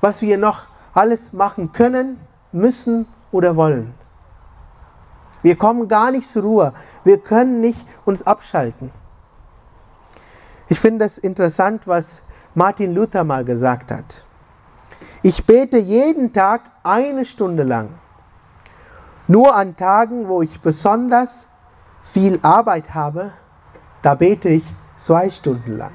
was 0.02 0.22
wir 0.22 0.38
noch 0.38 0.64
alles 0.94 1.34
machen 1.34 1.72
können, 1.72 2.20
müssen 2.52 3.08
oder 3.32 3.56
wollen. 3.56 3.94
Wir 5.42 5.56
kommen 5.56 5.88
gar 5.88 6.12
nicht 6.12 6.28
zur 6.28 6.44
Ruhe. 6.44 6.74
Wir 7.04 7.20
können 7.20 7.62
nicht 7.62 7.86
uns 8.06 8.26
abschalten. 8.26 8.92
Ich 10.68 10.80
finde 10.80 11.06
es 11.06 11.18
interessant, 11.18 11.88
was 11.88 12.22
Martin 12.56 12.96
Luther 12.96 13.24
mal 13.24 13.46
gesagt 13.46 13.92
hat. 13.92 14.26
Ich 15.22 15.46
bete 15.46 15.78
jeden 15.78 16.34
Tag 16.34 16.62
eine 16.84 17.26
Stunde 17.26 17.64
lang. 17.64 17.90
Nur 19.28 19.56
an 19.56 19.76
Tagen, 19.78 20.28
wo 20.28 20.42
ich 20.42 20.60
besonders 20.60 21.46
viel 22.04 22.40
Arbeit 22.42 22.96
habe, 22.96 23.32
da 24.02 24.16
bete 24.16 24.50
ich 24.50 24.64
zwei 24.96 25.30
Stunden 25.30 25.78
lang. 25.78 25.92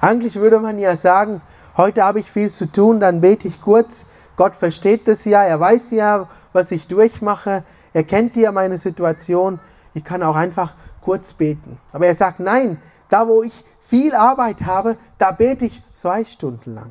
Eigentlich 0.00 0.36
würde 0.36 0.60
man 0.60 0.78
ja 0.78 0.94
sagen, 0.94 1.40
heute 1.76 2.04
habe 2.04 2.20
ich 2.20 2.30
viel 2.30 2.50
zu 2.50 2.70
tun, 2.70 3.00
dann 3.00 3.22
bete 3.22 3.48
ich 3.48 3.62
kurz. 3.62 4.06
Gott 4.36 4.54
versteht 4.54 5.08
das 5.08 5.24
ja, 5.24 5.42
er 5.42 5.58
weiß 5.58 5.92
ja, 5.92 6.28
was 6.52 6.70
ich 6.70 6.86
durchmache, 6.86 7.64
er 7.94 8.04
kennt 8.04 8.36
ja 8.36 8.52
meine 8.52 8.76
Situation. 8.76 9.58
Ich 9.94 10.04
kann 10.04 10.22
auch 10.22 10.36
einfach 10.36 10.74
kurz 11.00 11.32
beten. 11.32 11.78
Aber 11.92 12.06
er 12.06 12.14
sagt, 12.14 12.40
nein, 12.40 12.78
da 13.08 13.26
wo 13.26 13.42
ich 13.42 13.64
viel 13.86 14.14
Arbeit 14.14 14.62
habe, 14.62 14.96
da 15.18 15.30
bete 15.30 15.66
ich 15.66 15.82
zwei 15.94 16.24
Stunden 16.24 16.74
lang. 16.74 16.90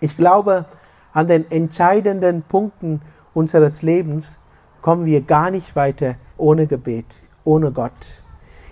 Ich 0.00 0.16
glaube, 0.16 0.64
an 1.12 1.28
den 1.28 1.50
entscheidenden 1.50 2.42
Punkten 2.42 3.02
unseres 3.34 3.82
Lebens 3.82 4.36
kommen 4.80 5.04
wir 5.04 5.20
gar 5.20 5.50
nicht 5.50 5.76
weiter 5.76 6.16
ohne 6.38 6.66
Gebet, 6.66 7.16
ohne 7.44 7.70
Gott. 7.70 8.22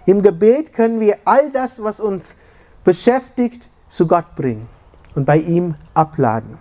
Im 0.07 0.23
Gebet 0.23 0.73
können 0.73 1.01
wir 1.01 1.19
all 1.25 1.51
das, 1.53 1.83
was 1.83 2.01
uns 2.01 2.35
beschäftigt, 2.83 3.69
zu 3.89 4.07
Gott 4.07 4.35
bringen 4.35 4.69
und 5.15 5.27
bei 5.27 5.39
ihm 5.39 5.75
abladen. 5.95 6.59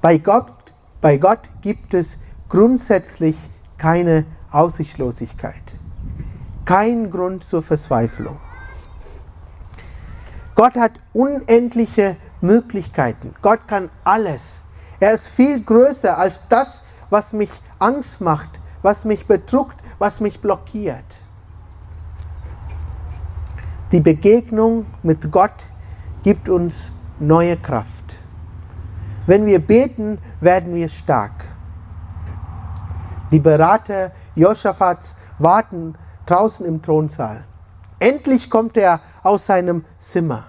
Bei 0.00 0.18
Gott, 0.18 0.52
bei 1.00 1.16
Gott 1.18 1.40
gibt 1.62 1.94
es 1.94 2.18
grundsätzlich 2.48 3.36
keine 3.78 4.24
Aussichtslosigkeit, 4.50 5.62
kein 6.64 7.10
Grund 7.10 7.44
zur 7.44 7.62
Verzweiflung. 7.62 8.38
Gott 10.60 10.76
hat 10.76 10.92
unendliche 11.14 12.16
Möglichkeiten. 12.42 13.34
Gott 13.40 13.66
kann 13.66 13.88
alles. 14.04 14.60
Er 15.00 15.14
ist 15.14 15.28
viel 15.28 15.64
größer 15.64 16.18
als 16.18 16.48
das, 16.48 16.82
was 17.08 17.32
mich 17.32 17.48
Angst 17.78 18.20
macht, 18.20 18.60
was 18.82 19.06
mich 19.06 19.26
bedrückt, 19.26 19.76
was 19.98 20.20
mich 20.20 20.38
blockiert. 20.42 21.22
Die 23.90 24.00
Begegnung 24.00 24.84
mit 25.02 25.32
Gott 25.32 25.64
gibt 26.22 26.50
uns 26.50 26.92
neue 27.18 27.56
Kraft. 27.56 28.16
Wenn 29.24 29.46
wir 29.46 29.66
beten, 29.66 30.18
werden 30.42 30.74
wir 30.74 30.90
stark. 30.90 31.48
Die 33.32 33.40
Berater 33.40 34.12
Josaphats 34.34 35.14
warten 35.38 35.94
draußen 36.26 36.66
im 36.66 36.82
Thronsaal. 36.82 37.44
Endlich 37.98 38.50
kommt 38.50 38.76
er 38.76 39.00
aus 39.22 39.46
seinem 39.46 39.84
Zimmer. 39.98 40.44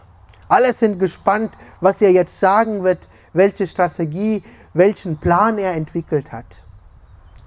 Alle 0.47 0.73
sind 0.73 0.99
gespannt, 0.99 1.53
was 1.79 2.01
er 2.01 2.11
jetzt 2.11 2.39
sagen 2.39 2.83
wird, 2.83 3.07
welche 3.33 3.67
Strategie, 3.67 4.43
welchen 4.73 5.17
Plan 5.17 5.57
er 5.57 5.73
entwickelt 5.73 6.31
hat. 6.31 6.63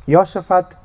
Josaphat 0.06 0.76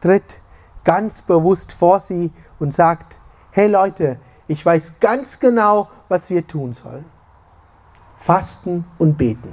tritt 0.00 0.40
ganz 0.84 1.22
bewusst 1.22 1.72
vor 1.72 2.00
sie 2.00 2.32
und 2.58 2.72
sagt, 2.72 3.18
hey 3.52 3.68
Leute, 3.68 4.18
ich 4.48 4.64
weiß 4.64 4.94
ganz 5.00 5.38
genau, 5.38 5.88
was 6.08 6.30
wir 6.30 6.46
tun 6.46 6.72
sollen. 6.72 7.04
Fasten 8.16 8.84
und 8.98 9.16
beten. 9.16 9.52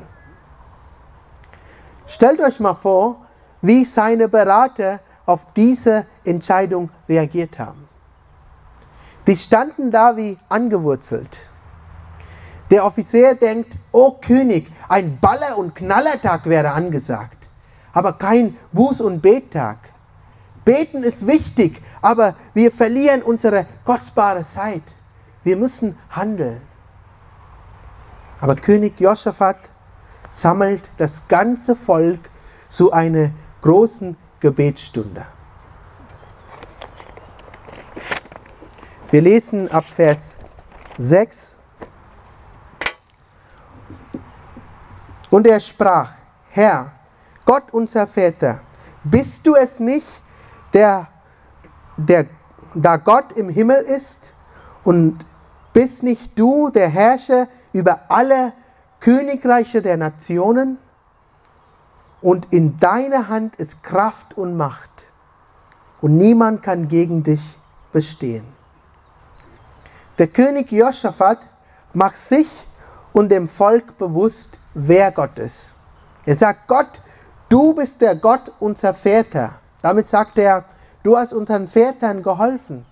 Stellt 2.05 2.41
euch 2.41 2.59
mal 2.59 2.73
vor, 2.73 3.27
wie 3.61 3.85
seine 3.85 4.27
Berater 4.27 4.99
auf 5.25 5.53
diese 5.53 6.05
Entscheidung 6.23 6.89
reagiert 7.07 7.59
haben. 7.59 7.86
Die 9.27 9.35
standen 9.35 9.91
da 9.91 10.15
wie 10.15 10.39
angewurzelt. 10.47 11.49
Der 12.71 12.85
Offizier 12.85 13.35
denkt, 13.35 13.71
oh 13.91 14.11
König, 14.11 14.71
ein 14.87 15.19
Baller- 15.19 15.57
und 15.57 15.75
Knallertag 15.75 16.45
wäre 16.45 16.71
angesagt, 16.71 17.49
aber 17.93 18.13
kein 18.13 18.57
Buß- 18.73 19.01
und 19.01 19.21
Bettag. 19.21 19.77
Beten 20.63 21.03
ist 21.03 21.27
wichtig, 21.27 21.81
aber 22.01 22.35
wir 22.53 22.71
verlieren 22.71 23.21
unsere 23.21 23.65
kostbare 23.85 24.43
Zeit. 24.43 24.83
Wir 25.43 25.55
müssen 25.55 25.97
handeln. 26.09 26.61
Aber 28.41 28.55
König 28.55 28.99
Josaphat 28.99 29.71
sammelt 30.29 30.89
das 30.97 31.27
ganze 31.27 31.75
Volk 31.75 32.19
zu 32.69 32.91
einer 32.91 33.31
großen 33.61 34.17
Gebetsstunde. 34.39 35.25
Wir 39.09 39.21
lesen 39.21 39.71
ab 39.71 39.85
Vers 39.85 40.35
6. 40.97 41.55
Und 45.29 45.47
er 45.47 45.61
sprach, 45.61 46.11
Herr, 46.49 46.91
Gott 47.45 47.63
unser 47.71 48.05
Väter, 48.05 48.59
bist 49.05 49.47
du 49.47 49.55
es 49.55 49.79
nicht, 49.79 50.07
der, 50.73 51.07
der, 51.95 52.25
da 52.73 52.97
Gott 52.97 53.31
im 53.37 53.47
Himmel 53.47 53.81
ist 53.83 54.33
und 54.83 55.25
bist 55.71 56.03
nicht 56.03 56.37
du 56.37 56.69
der 56.69 56.89
Herrscher 56.89 57.47
über 57.71 58.01
alle 58.09 58.51
Königreiche 58.99 59.81
der 59.81 59.95
Nationen? 59.95 60.79
Und 62.21 62.51
in 62.51 62.77
deiner 62.77 63.29
Hand 63.29 63.55
ist 63.55 63.83
Kraft 63.83 64.37
und 64.37 64.57
Macht. 64.57 65.13
Und 66.01 66.17
niemand 66.17 66.61
kann 66.61 66.89
gegen 66.89 67.23
dich 67.23 67.57
bestehen. 67.93 68.56
Der 70.17 70.27
König 70.27 70.71
Josaphat 70.71 71.39
macht 71.93 72.17
sich 72.17 72.47
und 73.13 73.29
dem 73.29 73.47
Volk 73.47 73.97
bewusst, 73.97 74.57
wer 74.73 75.11
Gott 75.11 75.37
ist. 75.37 75.73
Er 76.25 76.35
sagt, 76.35 76.67
Gott, 76.67 77.01
du 77.49 77.73
bist 77.73 78.01
der 78.01 78.15
Gott 78.15 78.51
unserer 78.59 78.93
Väter. 78.93 79.55
Damit 79.81 80.07
sagt 80.07 80.37
er, 80.37 80.65
du 81.03 81.15
hast 81.15 81.33
unseren 81.33 81.67
Vätern 81.67 82.23
geholfen. 82.23 82.85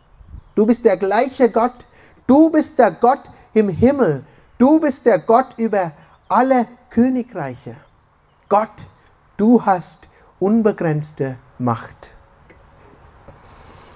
Du 0.53 0.65
bist 0.65 0.85
der 0.85 0.97
gleiche 0.97 1.49
Gott. 1.49 1.85
Du 2.27 2.49
bist 2.49 2.79
der 2.79 2.91
Gott 2.91 3.21
im 3.53 3.69
Himmel. 3.69 4.23
Du 4.57 4.79
bist 4.79 5.05
der 5.05 5.19
Gott 5.19 5.47
über 5.57 5.91
alle 6.29 6.67
Königreiche. 6.89 7.75
Gott, 8.49 8.69
du 9.37 9.65
hast 9.65 10.07
unbegrenzte 10.39 11.37
Macht. 11.57 12.15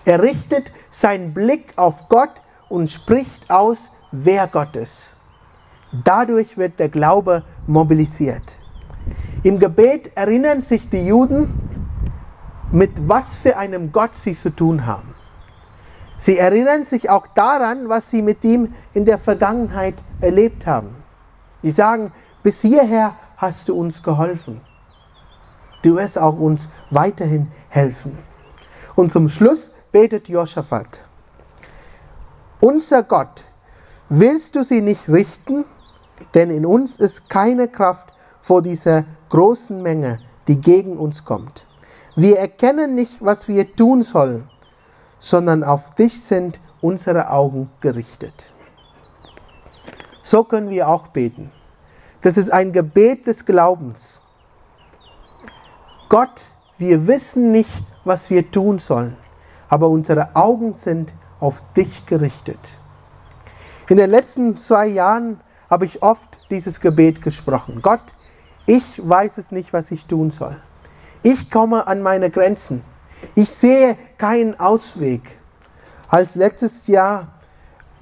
Er 0.06 0.22
richtet 0.22 0.72
seinen 0.89 1.34
Blick 1.34 1.74
auf 1.78 2.10
Gott 2.10 2.42
und 2.69 2.89
spricht 2.89 3.49
aus, 3.49 3.91
wer 4.12 4.47
Gott 4.47 4.75
ist. 4.75 5.15
Dadurch 5.91 6.58
wird 6.58 6.79
der 6.79 6.89
Glaube 6.89 7.43
mobilisiert. 7.67 8.55
Im 9.43 9.60
Gebet 9.60 10.15
erinnern 10.15 10.62
sich 10.62 10.89
die 10.89 11.05
Juden, 11.05 11.49
mit 12.71 12.91
was 13.08 13.36
für 13.36 13.58
einem 13.58 13.91
Gott 13.91 14.15
sie 14.15 14.36
zu 14.36 14.51
tun 14.51 14.86
haben. 14.86 15.15
Sie 16.17 16.38
erinnern 16.38 16.84
sich 16.84 17.10
auch 17.10 17.25
daran, 17.27 17.89
was 17.89 18.12
sie 18.12 18.21
mit 18.21 18.43
ihm 18.43 18.73
in 18.93 19.05
der 19.05 19.17
Vergangenheit 19.17 19.95
erlebt 20.21 20.67
haben. 20.67 20.95
Sie 21.63 21.71
sagen, 21.71 22.12
bis 22.43 22.62
hierher 22.62 23.15
hast 23.38 23.69
du 23.69 23.75
uns 23.75 24.03
geholfen. 24.03 24.62
Du 25.82 25.95
wirst 25.95 26.19
auch 26.19 26.38
uns 26.38 26.67
weiterhin 26.91 27.47
helfen. 27.69 28.17
Und 28.95 29.12
zum 29.12 29.29
Schluss 29.29 29.73
betet 29.91 30.27
Josaphat. 30.27 31.09
Unser 32.62 33.04
Gott, 33.04 33.45
willst 34.10 34.56
du 34.56 34.63
sie 34.63 34.82
nicht 34.82 35.08
richten? 35.08 35.63
Denn 36.34 36.50
in 36.50 36.65
uns 36.65 36.98
ist 36.98 37.30
keine 37.30 37.69
Kraft 37.69 38.12
vor 38.41 38.62
dieser 38.62 39.06
großen 39.30 39.82
Menge, 39.82 40.19
die 40.50 40.60
gegen 40.60 40.98
uns 40.98 41.24
kommt. 41.24 41.65
Wir 42.17 42.38
erkennen 42.38 42.95
nicht, 42.95 43.13
was 43.22 43.48
wir 43.48 43.76
tun 43.76 44.04
sollen, 44.04 44.50
sondern 45.19 45.63
auf 45.63 45.95
dich 45.95 46.19
sind 46.22 46.60
unsere 46.82 47.30
Augen 47.30 47.69
gerichtet. 47.80 48.52
So 50.22 50.43
können 50.43 50.69
wir 50.69 50.89
auch 50.89 51.08
beten. 51.08 51.52
Das 52.22 52.36
ist 52.36 52.52
ein 52.52 52.74
Gebet 52.74 53.26
des 53.28 53.45
Glaubens. 53.45 54.22
Gott, 56.10 56.45
wir 56.78 57.08
wissen 57.08 57.54
nicht, 57.54 57.72
was 58.04 58.30
wir 58.30 58.52
tun 58.52 58.80
sollen, 58.80 59.15
aber 59.69 59.88
unsere 59.88 60.36
Augen 60.36 60.74
sind 60.74 61.13
auf 61.39 61.62
dich 61.75 62.06
gerichtet. 62.06 62.60
In 63.88 63.97
den 63.97 64.10
letzten 64.10 64.58
zwei 64.58 64.88
Jahren 64.88 65.39
habe 65.69 65.86
ich 65.86 66.02
oft 66.02 66.39
dieses 66.49 66.80
Gebet 66.80 67.21
gesprochen. 67.21 67.82
Gott, 67.82 68.04
ich 68.65 68.84
weiß 68.97 69.38
es 69.38 69.52
nicht, 69.52 69.73
was 69.73 69.91
ich 69.91 70.06
tun 70.06 70.32
soll. 70.32 70.56
Ich 71.23 71.49
komme 71.49 71.88
an 71.88 72.02
meine 72.02 72.30
Grenzen. 72.30 72.84
Ich 73.36 73.49
sehe 73.49 73.97
keinen 74.17 74.60
Ausweg. 74.60 75.21
Als 76.08 76.36
letztes 76.36 76.88
Jahr, 76.88 77.28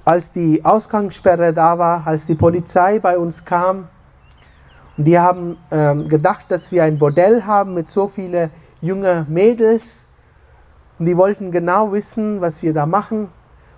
als 0.04 0.30
die 0.30 0.64
Ausgangssperre 0.64 1.52
da 1.52 1.78
war, 1.78 2.06
als 2.06 2.26
die 2.26 2.34
Polizei 2.34 2.98
bei 2.98 3.18
uns 3.18 3.44
kam, 3.44 3.88
und 4.96 5.04
die 5.04 5.18
haben 5.18 5.56
ähm, 5.70 6.08
gedacht, 6.08 6.46
dass 6.48 6.72
wir 6.72 6.82
ein 6.82 6.98
Bordell 6.98 7.44
haben 7.44 7.74
mit 7.74 7.88
so 7.88 8.08
vielen 8.08 8.50
jungen 8.80 9.26
Mädels, 9.32 10.07
und 10.98 11.04
die 11.04 11.16
wollten 11.16 11.50
genau 11.50 11.92
wissen, 11.92 12.40
was 12.40 12.62
wir 12.62 12.74
da 12.74 12.86
machen. 12.86 13.28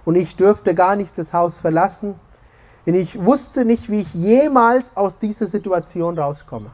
Und 0.05 0.15
ich 0.15 0.37
durfte 0.37 0.75
gar 0.75 0.97
nicht 0.97 1.17
das 1.19 1.35
Haus 1.35 1.59
verlassen. 1.59 2.15
Und 2.87 2.95
ich 2.95 3.23
wusste 3.23 3.65
nicht, 3.65 3.91
wie 3.91 4.01
ich 4.01 4.15
jemals 4.15 4.97
aus 4.97 5.19
dieser 5.19 5.47
Situation 5.47 6.19
rauskomme. 6.19 6.71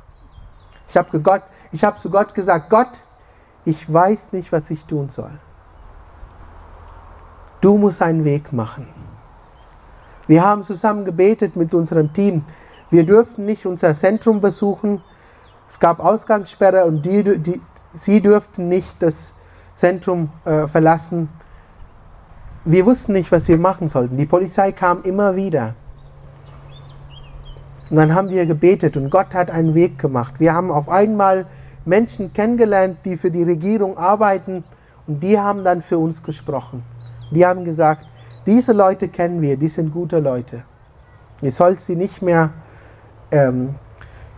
Ich 0.88 0.96
habe 0.96 1.20
Gott, 1.20 1.42
zu 1.98 2.10
Gott 2.10 2.32
gesagt, 2.32 2.70
Gott, 2.70 2.88
ich 3.64 3.92
weiß 3.92 4.32
nicht, 4.32 4.52
was 4.52 4.70
ich 4.70 4.84
tun 4.84 5.10
soll. 5.10 5.32
Du 7.60 7.76
musst 7.76 8.00
einen 8.00 8.24
Weg 8.24 8.52
machen. 8.52 8.86
Wir 10.28 10.44
haben 10.44 10.62
zusammen 10.62 11.04
gebetet 11.04 11.56
mit 11.56 11.74
unserem 11.74 12.12
Team. 12.12 12.44
Wir 12.90 13.04
durften 13.04 13.44
nicht 13.44 13.66
unser 13.66 13.94
Zentrum 13.94 14.40
besuchen. 14.40 15.02
Es 15.68 15.80
gab 15.80 15.98
Ausgangssperre 15.98 16.84
und 16.84 17.02
die, 17.02 17.38
die, 17.38 17.60
sie 17.92 18.20
durften 18.20 18.68
nicht 18.68 19.02
das 19.02 19.32
Zentrum 19.76 20.30
äh, 20.46 20.66
verlassen. 20.66 21.28
Wir 22.64 22.86
wussten 22.86 23.12
nicht, 23.12 23.30
was 23.30 23.46
wir 23.46 23.58
machen 23.58 23.88
sollten. 23.88 24.16
Die 24.16 24.24
Polizei 24.24 24.72
kam 24.72 25.02
immer 25.02 25.36
wieder. 25.36 25.74
Und 27.90 27.96
dann 27.96 28.14
haben 28.14 28.30
wir 28.30 28.46
gebetet 28.46 28.96
und 28.96 29.10
Gott 29.10 29.34
hat 29.34 29.50
einen 29.50 29.74
Weg 29.74 29.98
gemacht. 29.98 30.40
Wir 30.40 30.54
haben 30.54 30.72
auf 30.72 30.88
einmal 30.88 31.46
Menschen 31.84 32.32
kennengelernt, 32.32 32.98
die 33.04 33.16
für 33.16 33.30
die 33.30 33.44
Regierung 33.44 33.96
arbeiten 33.98 34.64
und 35.06 35.22
die 35.22 35.38
haben 35.38 35.62
dann 35.62 35.82
für 35.82 35.98
uns 35.98 36.22
gesprochen. 36.22 36.82
Die 37.30 37.44
haben 37.44 37.64
gesagt, 37.64 38.06
diese 38.46 38.72
Leute 38.72 39.08
kennen 39.08 39.42
wir, 39.42 39.56
die 39.56 39.68
sind 39.68 39.92
gute 39.92 40.18
Leute. 40.18 40.64
Ihr 41.42 41.52
sollt 41.52 41.82
sie 41.82 41.96
nicht 41.96 42.22
mehr 42.22 42.50
ähm, 43.30 43.74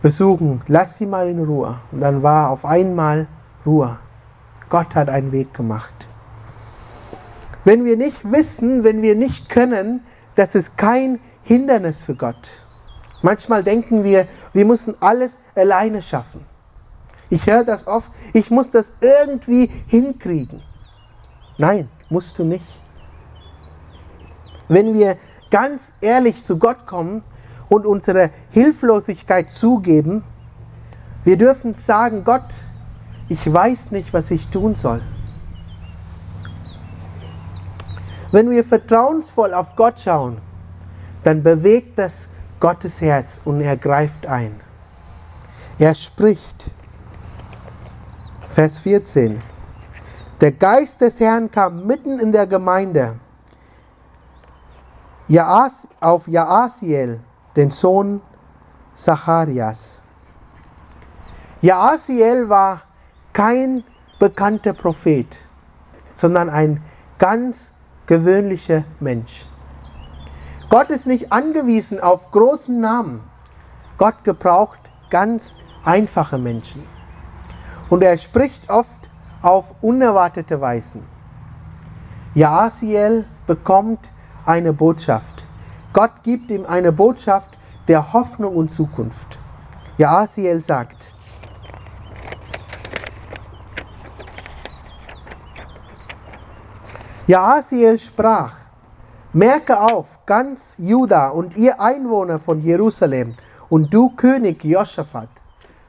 besuchen, 0.01 0.61
lasst 0.67 0.97
sie 0.97 1.05
mal 1.05 1.29
in 1.29 1.39
Ruhe. 1.39 1.75
Und 1.93 2.01
dann 2.01 2.21
war 2.21 2.49
auf 2.49 2.65
einmal 2.65 3.25
Ruhe. 3.65 3.97
Gott 4.69 4.95
hat 4.95 5.09
einen 5.09 5.31
Weg 5.31 5.53
gemacht. 5.53 6.07
Wenn 7.63 7.85
wir 7.85 7.97
nicht 7.97 8.31
wissen, 8.31 8.83
wenn 8.83 9.01
wir 9.01 9.15
nicht 9.15 9.49
können, 9.49 10.01
das 10.35 10.55
ist 10.55 10.77
kein 10.77 11.19
Hindernis 11.43 12.05
für 12.05 12.15
Gott. 12.15 12.49
Manchmal 13.21 13.63
denken 13.63 14.03
wir, 14.03 14.27
wir 14.53 14.65
müssen 14.65 14.95
alles 15.01 15.37
alleine 15.55 16.01
schaffen. 16.01 16.45
Ich 17.29 17.45
höre 17.47 17.63
das 17.63 17.85
oft, 17.85 18.09
ich 18.33 18.49
muss 18.49 18.71
das 18.71 18.93
irgendwie 19.01 19.67
hinkriegen. 19.87 20.61
Nein, 21.57 21.89
musst 22.09 22.39
du 22.39 22.43
nicht. 22.43 22.65
Wenn 24.67 24.93
wir 24.93 25.17
ganz 25.51 25.93
ehrlich 26.01 26.43
zu 26.43 26.57
Gott 26.57 26.87
kommen 26.87 27.23
und 27.69 27.85
unsere 27.85 28.29
Hilflosigkeit 28.51 29.49
zugeben, 29.49 30.23
wir 31.23 31.37
dürfen 31.37 31.73
sagen, 31.73 32.23
Gott, 32.23 32.47
ich 33.29 33.53
weiß 33.53 33.91
nicht, 33.91 34.11
was 34.11 34.31
ich 34.31 34.47
tun 34.49 34.75
soll. 34.75 35.01
Wenn 38.31 38.49
wir 38.49 38.63
vertrauensvoll 38.63 39.53
auf 39.53 39.75
Gott 39.75 39.99
schauen, 39.99 40.39
dann 41.23 41.41
bewegt 41.43 41.97
das 41.97 42.29
Gottes 42.59 43.01
Herz 43.01 43.41
und 43.45 43.61
er 43.61 43.77
greift 43.77 44.25
ein. 44.25 44.59
Er 45.77 45.95
spricht. 45.95 46.71
Vers 48.49 48.79
14. 48.79 49.41
Der 50.41 50.51
Geist 50.51 51.01
des 51.01 51.19
Herrn 51.19 51.49
kam 51.49 51.85
mitten 51.85 52.19
in 52.19 52.31
der 52.31 52.47
Gemeinde 52.47 53.19
auf 55.99 56.27
Jaasiel, 56.27 57.19
den 57.55 57.69
Sohn 57.69 58.21
Zacharias. 58.93 60.01
Jaasiel 61.61 62.49
war 62.49 62.81
kein 63.39 63.85
bekannter 64.19 64.73
Prophet, 64.73 65.37
sondern 66.11 66.49
ein 66.49 66.83
ganz 67.19 67.71
gewöhnlicher 68.05 68.83
Mensch. 68.99 69.45
Gott 70.69 70.89
ist 70.89 71.07
nicht 71.07 71.31
angewiesen 71.31 72.01
auf 72.01 72.31
großen 72.31 72.81
Namen. 72.81 73.21
Gott 73.97 74.25
gebraucht 74.25 74.91
ganz 75.09 75.55
einfache 75.85 76.37
Menschen. 76.37 76.83
Und 77.89 78.03
er 78.03 78.17
spricht 78.17 78.69
oft 78.69 79.09
auf 79.41 79.73
unerwartete 79.79 80.59
Weisen. 80.59 81.05
Jaasiel 82.33 83.23
bekommt 83.47 84.11
eine 84.45 84.73
Botschaft. 84.73 85.45
Gott 85.93 86.23
gibt 86.23 86.51
ihm 86.51 86.65
eine 86.65 86.91
Botschaft 86.91 87.57
der 87.87 88.11
Hoffnung 88.11 88.57
und 88.57 88.67
Zukunft. 88.67 89.39
Jaasiel 89.97 90.59
sagt, 90.59 91.13
Jaasiel 97.29 97.99
sprach, 97.99 98.55
merke 99.33 99.79
auf, 99.79 100.07
ganz 100.25 100.73
Juda 100.79 101.29
und 101.29 101.55
ihr 101.57 101.79
Einwohner 101.79 102.39
von 102.39 102.59
Jerusalem 102.59 103.35
und 103.69 103.93
du 103.93 104.09
König 104.15 104.63
Josaphat, 104.63 105.29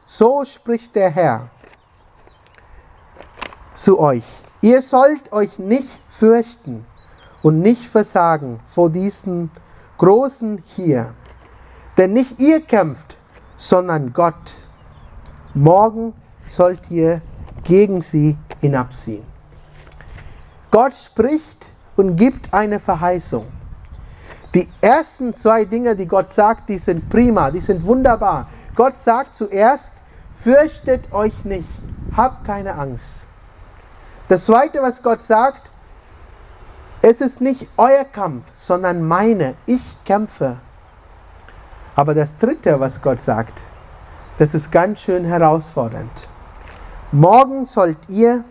so 0.04 0.44
spricht 0.44 0.94
der 0.94 1.08
Herr 1.08 1.48
zu 3.72 3.98
euch. 3.98 4.24
Ihr 4.60 4.82
sollt 4.82 5.32
euch 5.32 5.58
nicht 5.58 5.88
fürchten 6.10 6.84
und 7.42 7.60
nicht 7.60 7.86
versagen 7.86 8.60
vor 8.66 8.90
diesen 8.90 9.50
Großen 9.96 10.62
hier. 10.76 11.14
Denn 11.96 12.12
nicht 12.12 12.38
ihr 12.38 12.60
kämpft, 12.60 13.16
sondern 13.56 14.12
Gott. 14.12 14.52
Morgen 15.54 16.12
sollt 16.50 16.90
ihr 16.90 17.22
gegen 17.64 18.02
sie 18.02 18.36
hinabziehen. 18.60 19.29
Gott 20.70 20.94
spricht 20.94 21.68
und 21.96 22.16
gibt 22.16 22.52
eine 22.54 22.78
Verheißung. 22.78 23.46
Die 24.54 24.68
ersten 24.80 25.32
zwei 25.32 25.64
Dinge, 25.64 25.94
die 25.94 26.06
Gott 26.06 26.32
sagt, 26.32 26.68
die 26.68 26.78
sind 26.78 27.08
prima, 27.08 27.50
die 27.50 27.60
sind 27.60 27.84
wunderbar. 27.84 28.48
Gott 28.74 28.96
sagt 28.96 29.34
zuerst, 29.34 29.94
fürchtet 30.34 31.12
euch 31.12 31.44
nicht, 31.44 31.68
habt 32.16 32.44
keine 32.44 32.74
Angst. 32.76 33.26
Das 34.28 34.46
Zweite, 34.46 34.82
was 34.82 35.02
Gott 35.02 35.22
sagt, 35.22 35.70
es 37.02 37.20
ist 37.20 37.40
nicht 37.40 37.66
euer 37.76 38.04
Kampf, 38.04 38.44
sondern 38.54 39.02
meine. 39.02 39.54
Ich 39.66 39.82
kämpfe. 40.04 40.58
Aber 41.96 42.14
das 42.14 42.36
Dritte, 42.36 42.78
was 42.78 43.00
Gott 43.00 43.18
sagt, 43.18 43.62
das 44.38 44.54
ist 44.54 44.70
ganz 44.70 45.00
schön 45.00 45.24
herausfordernd. 45.24 46.28
Morgen 47.12 47.64
sollt 47.64 47.98
ihr 48.08 48.44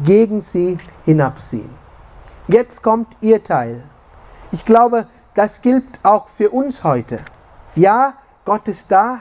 gegen 0.00 0.40
sie 0.40 0.78
hinabziehen. 1.04 1.70
Jetzt 2.48 2.82
kommt 2.82 3.16
ihr 3.20 3.42
Teil. 3.42 3.82
Ich 4.52 4.64
glaube, 4.64 5.06
das 5.34 5.62
gilt 5.62 5.84
auch 6.02 6.28
für 6.28 6.50
uns 6.50 6.84
heute. 6.84 7.20
Ja, 7.74 8.14
Gott 8.44 8.68
ist 8.68 8.90
da, 8.90 9.20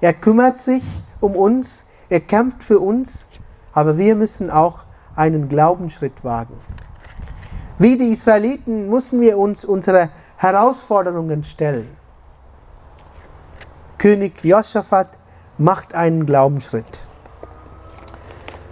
er 0.00 0.12
kümmert 0.14 0.58
sich 0.58 0.82
um 1.20 1.36
uns, 1.36 1.84
er 2.08 2.20
kämpft 2.20 2.62
für 2.62 2.80
uns, 2.80 3.26
aber 3.72 3.96
wir 3.96 4.16
müssen 4.16 4.50
auch 4.50 4.80
einen 5.14 5.48
Glaubensschritt 5.48 6.24
wagen. 6.24 6.58
Wie 7.78 7.96
die 7.96 8.08
Israeliten 8.08 8.88
müssen 8.88 9.20
wir 9.20 9.38
uns 9.38 9.64
unsere 9.64 10.10
Herausforderungen 10.36 11.44
stellen. 11.44 11.96
König 13.98 14.42
Josaphat 14.42 15.08
macht 15.58 15.94
einen 15.94 16.26
Glaubensschritt. 16.26 17.06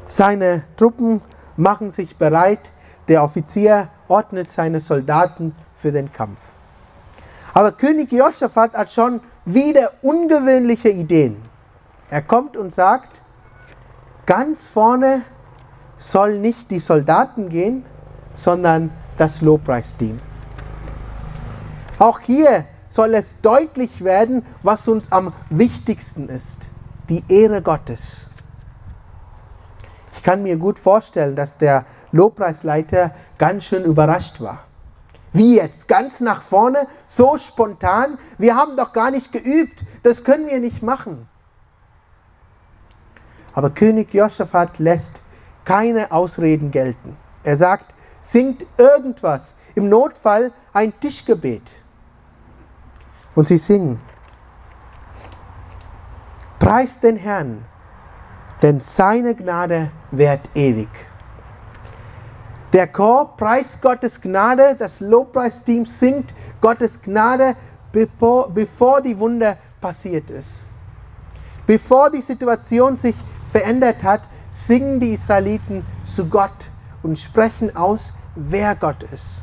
Seine 0.07 0.65
Truppen 0.77 1.23
machen 1.61 1.91
sich 1.91 2.17
bereit, 2.17 2.73
der 3.09 3.23
Offizier 3.23 3.89
ordnet 4.09 4.51
seine 4.51 4.81
Soldaten 4.81 5.55
für 5.77 5.93
den 5.93 6.13
Kampf. 6.13 6.39
Aber 7.53 7.73
König 7.73 8.11
Josaphat 8.13 8.75
hat 8.75 8.91
schon 8.91 9.21
wieder 9.45 9.91
ungewöhnliche 10.03 10.89
Ideen. 10.89 11.37
Er 12.09 12.23
kommt 12.23 12.57
und 12.57 12.73
sagt, 12.73 13.23
ganz 14.27 14.67
vorne 14.67 15.23
soll 15.97 16.39
nicht 16.39 16.71
die 16.71 16.81
Soldaten 16.81 17.49
gehen, 17.49 17.85
sondern 18.35 18.91
das 19.19 19.43
Lobpreisteam. 19.43 20.19
Auch 21.99 22.21
hier 22.21 22.65
soll 22.89 23.15
es 23.15 23.41
deutlich 23.43 24.03
werden, 24.03 24.47
was 24.63 24.89
uns 24.89 25.13
am 25.13 25.33
wichtigsten 25.51 26.29
ist. 26.29 26.69
Die 27.09 27.23
Ehre 27.29 27.61
Gottes. 27.61 28.30
Ich 30.21 30.25
kann 30.25 30.43
mir 30.43 30.59
gut 30.59 30.79
vorstellen, 30.79 31.35
dass 31.35 31.57
der 31.57 31.87
Lobpreisleiter 32.13 33.15
ganz 33.39 33.65
schön 33.65 33.85
überrascht 33.85 34.43
war. 34.43 34.65
Wie 35.33 35.57
jetzt? 35.57 35.89
Ganz 35.89 36.21
nach 36.21 36.43
vorne? 36.43 36.87
So 37.09 37.39
spontan? 37.39 38.19
Wir 38.37 38.55
haben 38.55 38.77
doch 38.77 38.93
gar 38.93 39.11
nicht 39.11 39.33
geübt. 39.33 39.83
Das 40.03 40.23
können 40.23 40.47
wir 40.47 40.61
nicht 40.61 40.83
machen. 40.83 41.27
Aber 43.55 43.71
König 43.71 44.13
Josaphat 44.13 44.79
lässt 44.79 45.21
keine 45.65 46.13
Ausreden 46.13 46.71
gelten. 46.71 47.17
Er 47.43 47.57
sagt, 47.57 47.95
singt 48.21 48.67
irgendwas, 48.77 49.55
im 49.75 49.89
Notfall 49.89 50.53
ein 50.75 50.93
Tischgebet. 51.01 51.63
Und 53.35 53.49
sie 53.49 53.57
singen. 53.57 53.99
Preist 56.59 57.03
den 57.05 57.17
Herrn, 57.17 57.65
denn 58.63 58.81
seine 58.81 59.35
Gnade 59.35 59.91
währt 60.11 60.49
ewig. 60.55 60.89
Der 62.73 62.87
Chor 62.87 63.37
preist 63.37 63.83
Gottes 63.83 64.21
Gnade, 64.21 64.77
das 64.79 65.01
Lobpreisteam 65.01 65.85
singt 65.87 66.35
Gottes 66.61 67.03
Gnade, 67.03 67.57
bevor, 67.91 68.51
bevor 68.51 69.01
die 69.01 69.19
Wunder 69.19 69.57
passiert 69.81 70.31
ist. 70.31 70.61
Bevor 71.67 72.11
die 72.11 72.21
Situation 72.21 72.97
sich 72.97 73.17
verändert 73.51 74.03
hat, 74.03 74.23
singen 74.51 75.01
die 75.01 75.15
Israeliten 75.15 75.85
zu 76.05 76.27
Gott 76.27 76.71
und 77.03 77.19
sprechen 77.19 77.75
aus, 77.75 78.15
wer 78.37 78.75
Gott 78.77 79.03
ist. 79.13 79.43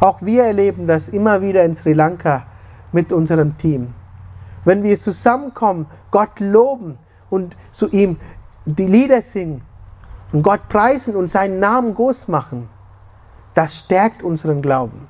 Auch 0.00 0.22
wir 0.22 0.44
erleben 0.44 0.86
das 0.86 1.08
immer 1.08 1.42
wieder 1.42 1.64
in 1.64 1.74
Sri 1.74 1.92
Lanka 1.92 2.46
mit 2.92 3.12
unserem 3.12 3.56
Team. 3.58 3.94
Wenn 4.64 4.82
wir 4.82 4.98
zusammenkommen, 4.98 5.86
Gott 6.10 6.40
loben 6.40 6.98
und 7.36 7.56
zu 7.70 7.88
ihm 7.90 8.18
die 8.64 8.86
Lieder 8.86 9.22
singen 9.22 9.62
und 10.32 10.42
Gott 10.42 10.68
preisen 10.68 11.14
und 11.14 11.28
seinen 11.28 11.60
Namen 11.60 11.94
groß 11.94 12.28
machen, 12.28 12.68
das 13.54 13.78
stärkt 13.78 14.22
unseren 14.22 14.60
Glauben. 14.62 15.08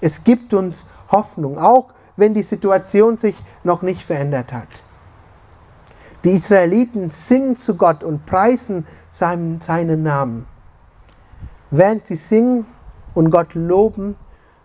Es 0.00 0.24
gibt 0.24 0.54
uns 0.54 0.86
Hoffnung, 1.10 1.58
auch 1.58 1.88
wenn 2.16 2.32
die 2.32 2.42
Situation 2.42 3.16
sich 3.16 3.36
noch 3.64 3.82
nicht 3.82 4.02
verändert 4.02 4.52
hat. 4.52 4.68
Die 6.24 6.30
Israeliten 6.30 7.10
singen 7.10 7.56
zu 7.56 7.76
Gott 7.76 8.02
und 8.02 8.26
preisen 8.26 8.86
seinen, 9.10 9.60
seinen 9.60 10.02
Namen. 10.02 10.46
Während 11.70 12.06
sie 12.06 12.16
singen 12.16 12.66
und 13.14 13.30
Gott 13.30 13.54
loben, 13.54 14.16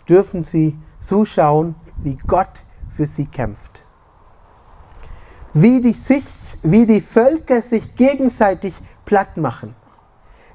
dürfen 0.08 0.44
sie 0.44 0.78
zuschauen, 1.00 1.76
wie 1.98 2.16
Gott 2.16 2.64
für 2.90 3.06
sie 3.06 3.26
kämpft. 3.26 3.86
Wie 5.54 5.82
die, 5.82 5.94
sich, 5.94 6.24
wie 6.64 6.86
die 6.86 7.02
Völker 7.02 7.62
sich 7.62 7.96
gegenseitig 7.96 8.74
platt 9.06 9.38
machen. 9.38 9.76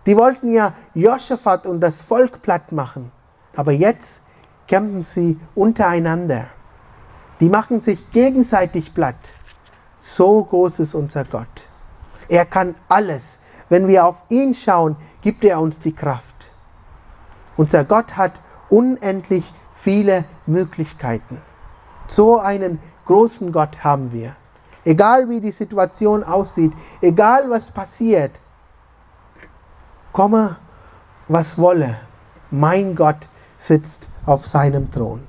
Die 0.06 0.16
wollten 0.16 0.52
ja 0.52 0.72
Joschafat 0.94 1.66
und 1.66 1.80
das 1.80 2.02
Volk 2.02 2.42
platt 2.42 2.72
machen. 2.72 3.12
Aber 3.54 3.72
jetzt 3.72 4.22
kämpfen 4.66 5.04
sie 5.04 5.38
untereinander. 5.54 6.46
Die 7.40 7.48
machen 7.48 7.80
sich 7.80 8.10
gegenseitig 8.10 8.94
platt. 8.94 9.34
So 9.98 10.44
groß 10.44 10.80
ist 10.80 10.94
unser 10.94 11.24
Gott. 11.24 11.68
Er 12.28 12.44
kann 12.44 12.74
alles. 12.88 13.38
Wenn 13.68 13.86
wir 13.86 14.06
auf 14.06 14.22
ihn 14.28 14.54
schauen, 14.54 14.96
gibt 15.20 15.44
er 15.44 15.60
uns 15.60 15.78
die 15.80 15.94
Kraft. 15.94 16.52
Unser 17.56 17.84
Gott 17.84 18.16
hat 18.16 18.32
unendlich 18.70 19.52
viele 19.74 20.24
Möglichkeiten. 20.46 21.40
So 22.06 22.38
einen 22.38 22.80
großen 23.04 23.52
Gott 23.52 23.84
haben 23.84 24.12
wir. 24.12 24.36
Egal 24.84 25.28
wie 25.28 25.40
die 25.40 25.52
Situation 25.52 26.24
aussieht, 26.24 26.72
egal 27.00 27.50
was 27.50 27.70
passiert, 27.70 28.32
komme, 30.12 30.56
was 31.28 31.58
wolle, 31.58 31.96
mein 32.50 32.94
Gott 32.94 33.28
sitzt 33.56 34.08
auf 34.24 34.46
seinem 34.46 34.90
Thron. 34.90 35.26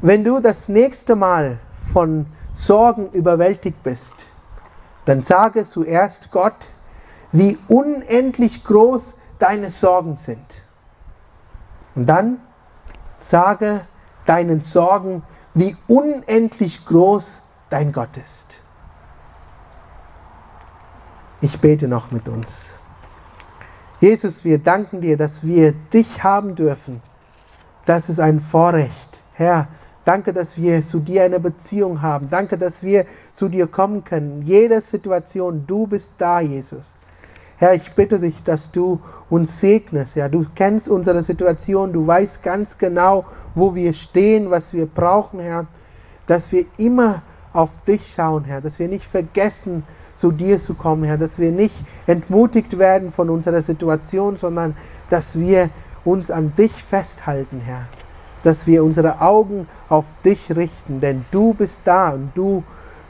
Wenn 0.00 0.22
du 0.22 0.40
das 0.40 0.68
nächste 0.68 1.16
Mal 1.16 1.58
von 1.92 2.26
Sorgen 2.52 3.10
überwältigt 3.10 3.82
bist, 3.82 4.26
dann 5.04 5.22
sage 5.22 5.66
zuerst 5.66 6.30
Gott, 6.30 6.68
wie 7.32 7.58
unendlich 7.68 8.64
groß 8.64 9.14
deine 9.38 9.70
Sorgen 9.70 10.16
sind. 10.16 10.62
Und 11.94 12.06
dann 12.06 12.40
sage 13.18 13.86
deinen 14.26 14.60
Sorgen, 14.60 15.22
wie 15.54 15.76
unendlich 15.88 16.84
groß 16.84 17.42
dein 17.70 17.92
Gott 17.92 18.16
ist. 18.16 18.60
Ich 21.40 21.60
bete 21.60 21.86
noch 21.86 22.10
mit 22.10 22.28
uns. 22.28 22.70
Jesus, 24.00 24.44
wir 24.44 24.58
danken 24.58 25.00
dir, 25.00 25.16
dass 25.16 25.44
wir 25.44 25.72
dich 25.72 26.22
haben 26.22 26.54
dürfen. 26.54 27.00
Das 27.84 28.08
ist 28.08 28.20
ein 28.20 28.40
Vorrecht. 28.40 29.20
Herr, 29.34 29.68
danke, 30.04 30.32
dass 30.32 30.56
wir 30.56 30.82
zu 30.82 31.00
dir 31.00 31.24
eine 31.24 31.40
Beziehung 31.40 32.02
haben. 32.02 32.28
Danke, 32.30 32.58
dass 32.58 32.82
wir 32.82 33.06
zu 33.32 33.48
dir 33.48 33.66
kommen 33.66 34.04
können. 34.04 34.42
Jede 34.42 34.80
Situation, 34.80 35.64
du 35.66 35.86
bist 35.86 36.12
da, 36.18 36.40
Jesus. 36.40 36.94
Herr, 37.56 37.74
ich 37.74 37.92
bitte 37.92 38.20
dich, 38.20 38.42
dass 38.44 38.70
du 38.70 39.00
uns 39.30 39.58
segnest. 39.58 40.14
Ja, 40.14 40.28
du 40.28 40.46
kennst 40.54 40.88
unsere 40.88 41.22
Situation, 41.22 41.92
du 41.92 42.06
weißt 42.06 42.42
ganz 42.42 42.78
genau, 42.78 43.24
wo 43.54 43.74
wir 43.74 43.92
stehen, 43.92 44.50
was 44.50 44.72
wir 44.72 44.86
brauchen, 44.86 45.40
Herr. 45.40 45.66
Dass 46.26 46.52
wir 46.52 46.66
immer 46.76 47.22
auf 47.58 47.70
dich 47.88 48.14
schauen, 48.14 48.44
Herr, 48.44 48.60
dass 48.60 48.78
wir 48.78 48.86
nicht 48.86 49.04
vergessen, 49.04 49.82
zu 50.14 50.30
dir 50.30 50.60
zu 50.60 50.74
kommen, 50.74 51.02
Herr, 51.02 51.18
dass 51.18 51.40
wir 51.40 51.50
nicht 51.50 51.74
entmutigt 52.06 52.78
werden 52.78 53.10
von 53.10 53.28
unserer 53.28 53.62
Situation, 53.62 54.36
sondern 54.36 54.76
dass 55.10 55.36
wir 55.40 55.68
uns 56.04 56.30
an 56.30 56.52
dich 56.56 56.72
festhalten, 56.72 57.60
Herr, 57.64 57.88
dass 58.44 58.68
wir 58.68 58.84
unsere 58.84 59.20
Augen 59.20 59.66
auf 59.88 60.06
dich 60.24 60.54
richten, 60.54 61.00
denn 61.00 61.24
du 61.32 61.52
bist 61.52 61.80
da 61.84 62.10
und 62.10 62.30
du 62.36 62.62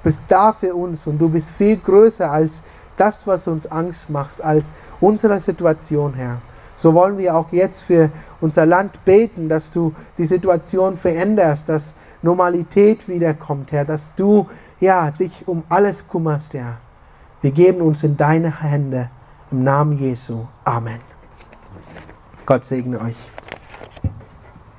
bist 0.03 0.23
da 0.29 0.55
für 0.55 0.75
uns 0.75 1.07
und 1.07 1.19
du 1.19 1.29
bist 1.29 1.51
viel 1.51 1.77
größer 1.77 2.31
als 2.31 2.63
das, 2.97 3.27
was 3.27 3.49
uns 3.49 3.71
Angst 3.71 4.09
macht, 4.09 4.43
als 4.43 4.69
unsere 4.99 5.39
Situation, 5.41 6.15
Herr. 6.15 6.41
So 6.79 6.95
wollen 6.95 7.19
wir 7.19 7.35
auch 7.35 7.51
jetzt 7.51 7.83
für 7.83 8.11
unser 8.41 8.65
Land 8.65 9.05
beten, 9.05 9.49
dass 9.49 9.73
du 9.73 9.93
die 10.17 10.25
Situation 10.25 10.97
veränderst, 10.97 11.69
dass 11.69 11.93
Normalität 12.23 13.09
wiederkommt, 13.09 13.73
Herr, 13.73 13.85
dass 13.85 14.15
du 14.15 14.47
ja 14.79 15.11
dich 15.11 15.49
um 15.49 15.65
alles 15.69 16.09
kümmerst, 16.09 16.55
Herr. 16.55 16.77
Wir 17.43 17.51
geben 17.51 17.81
uns 17.81 18.05
in 18.05 18.17
deine 18.17 18.63
Hände 18.63 19.11
im 19.51 19.65
Namen 19.65 19.99
Jesu. 19.99 20.47
Amen. 20.65 21.01
Gott 22.47 22.63
segne 22.63 23.01
euch. 23.01 23.38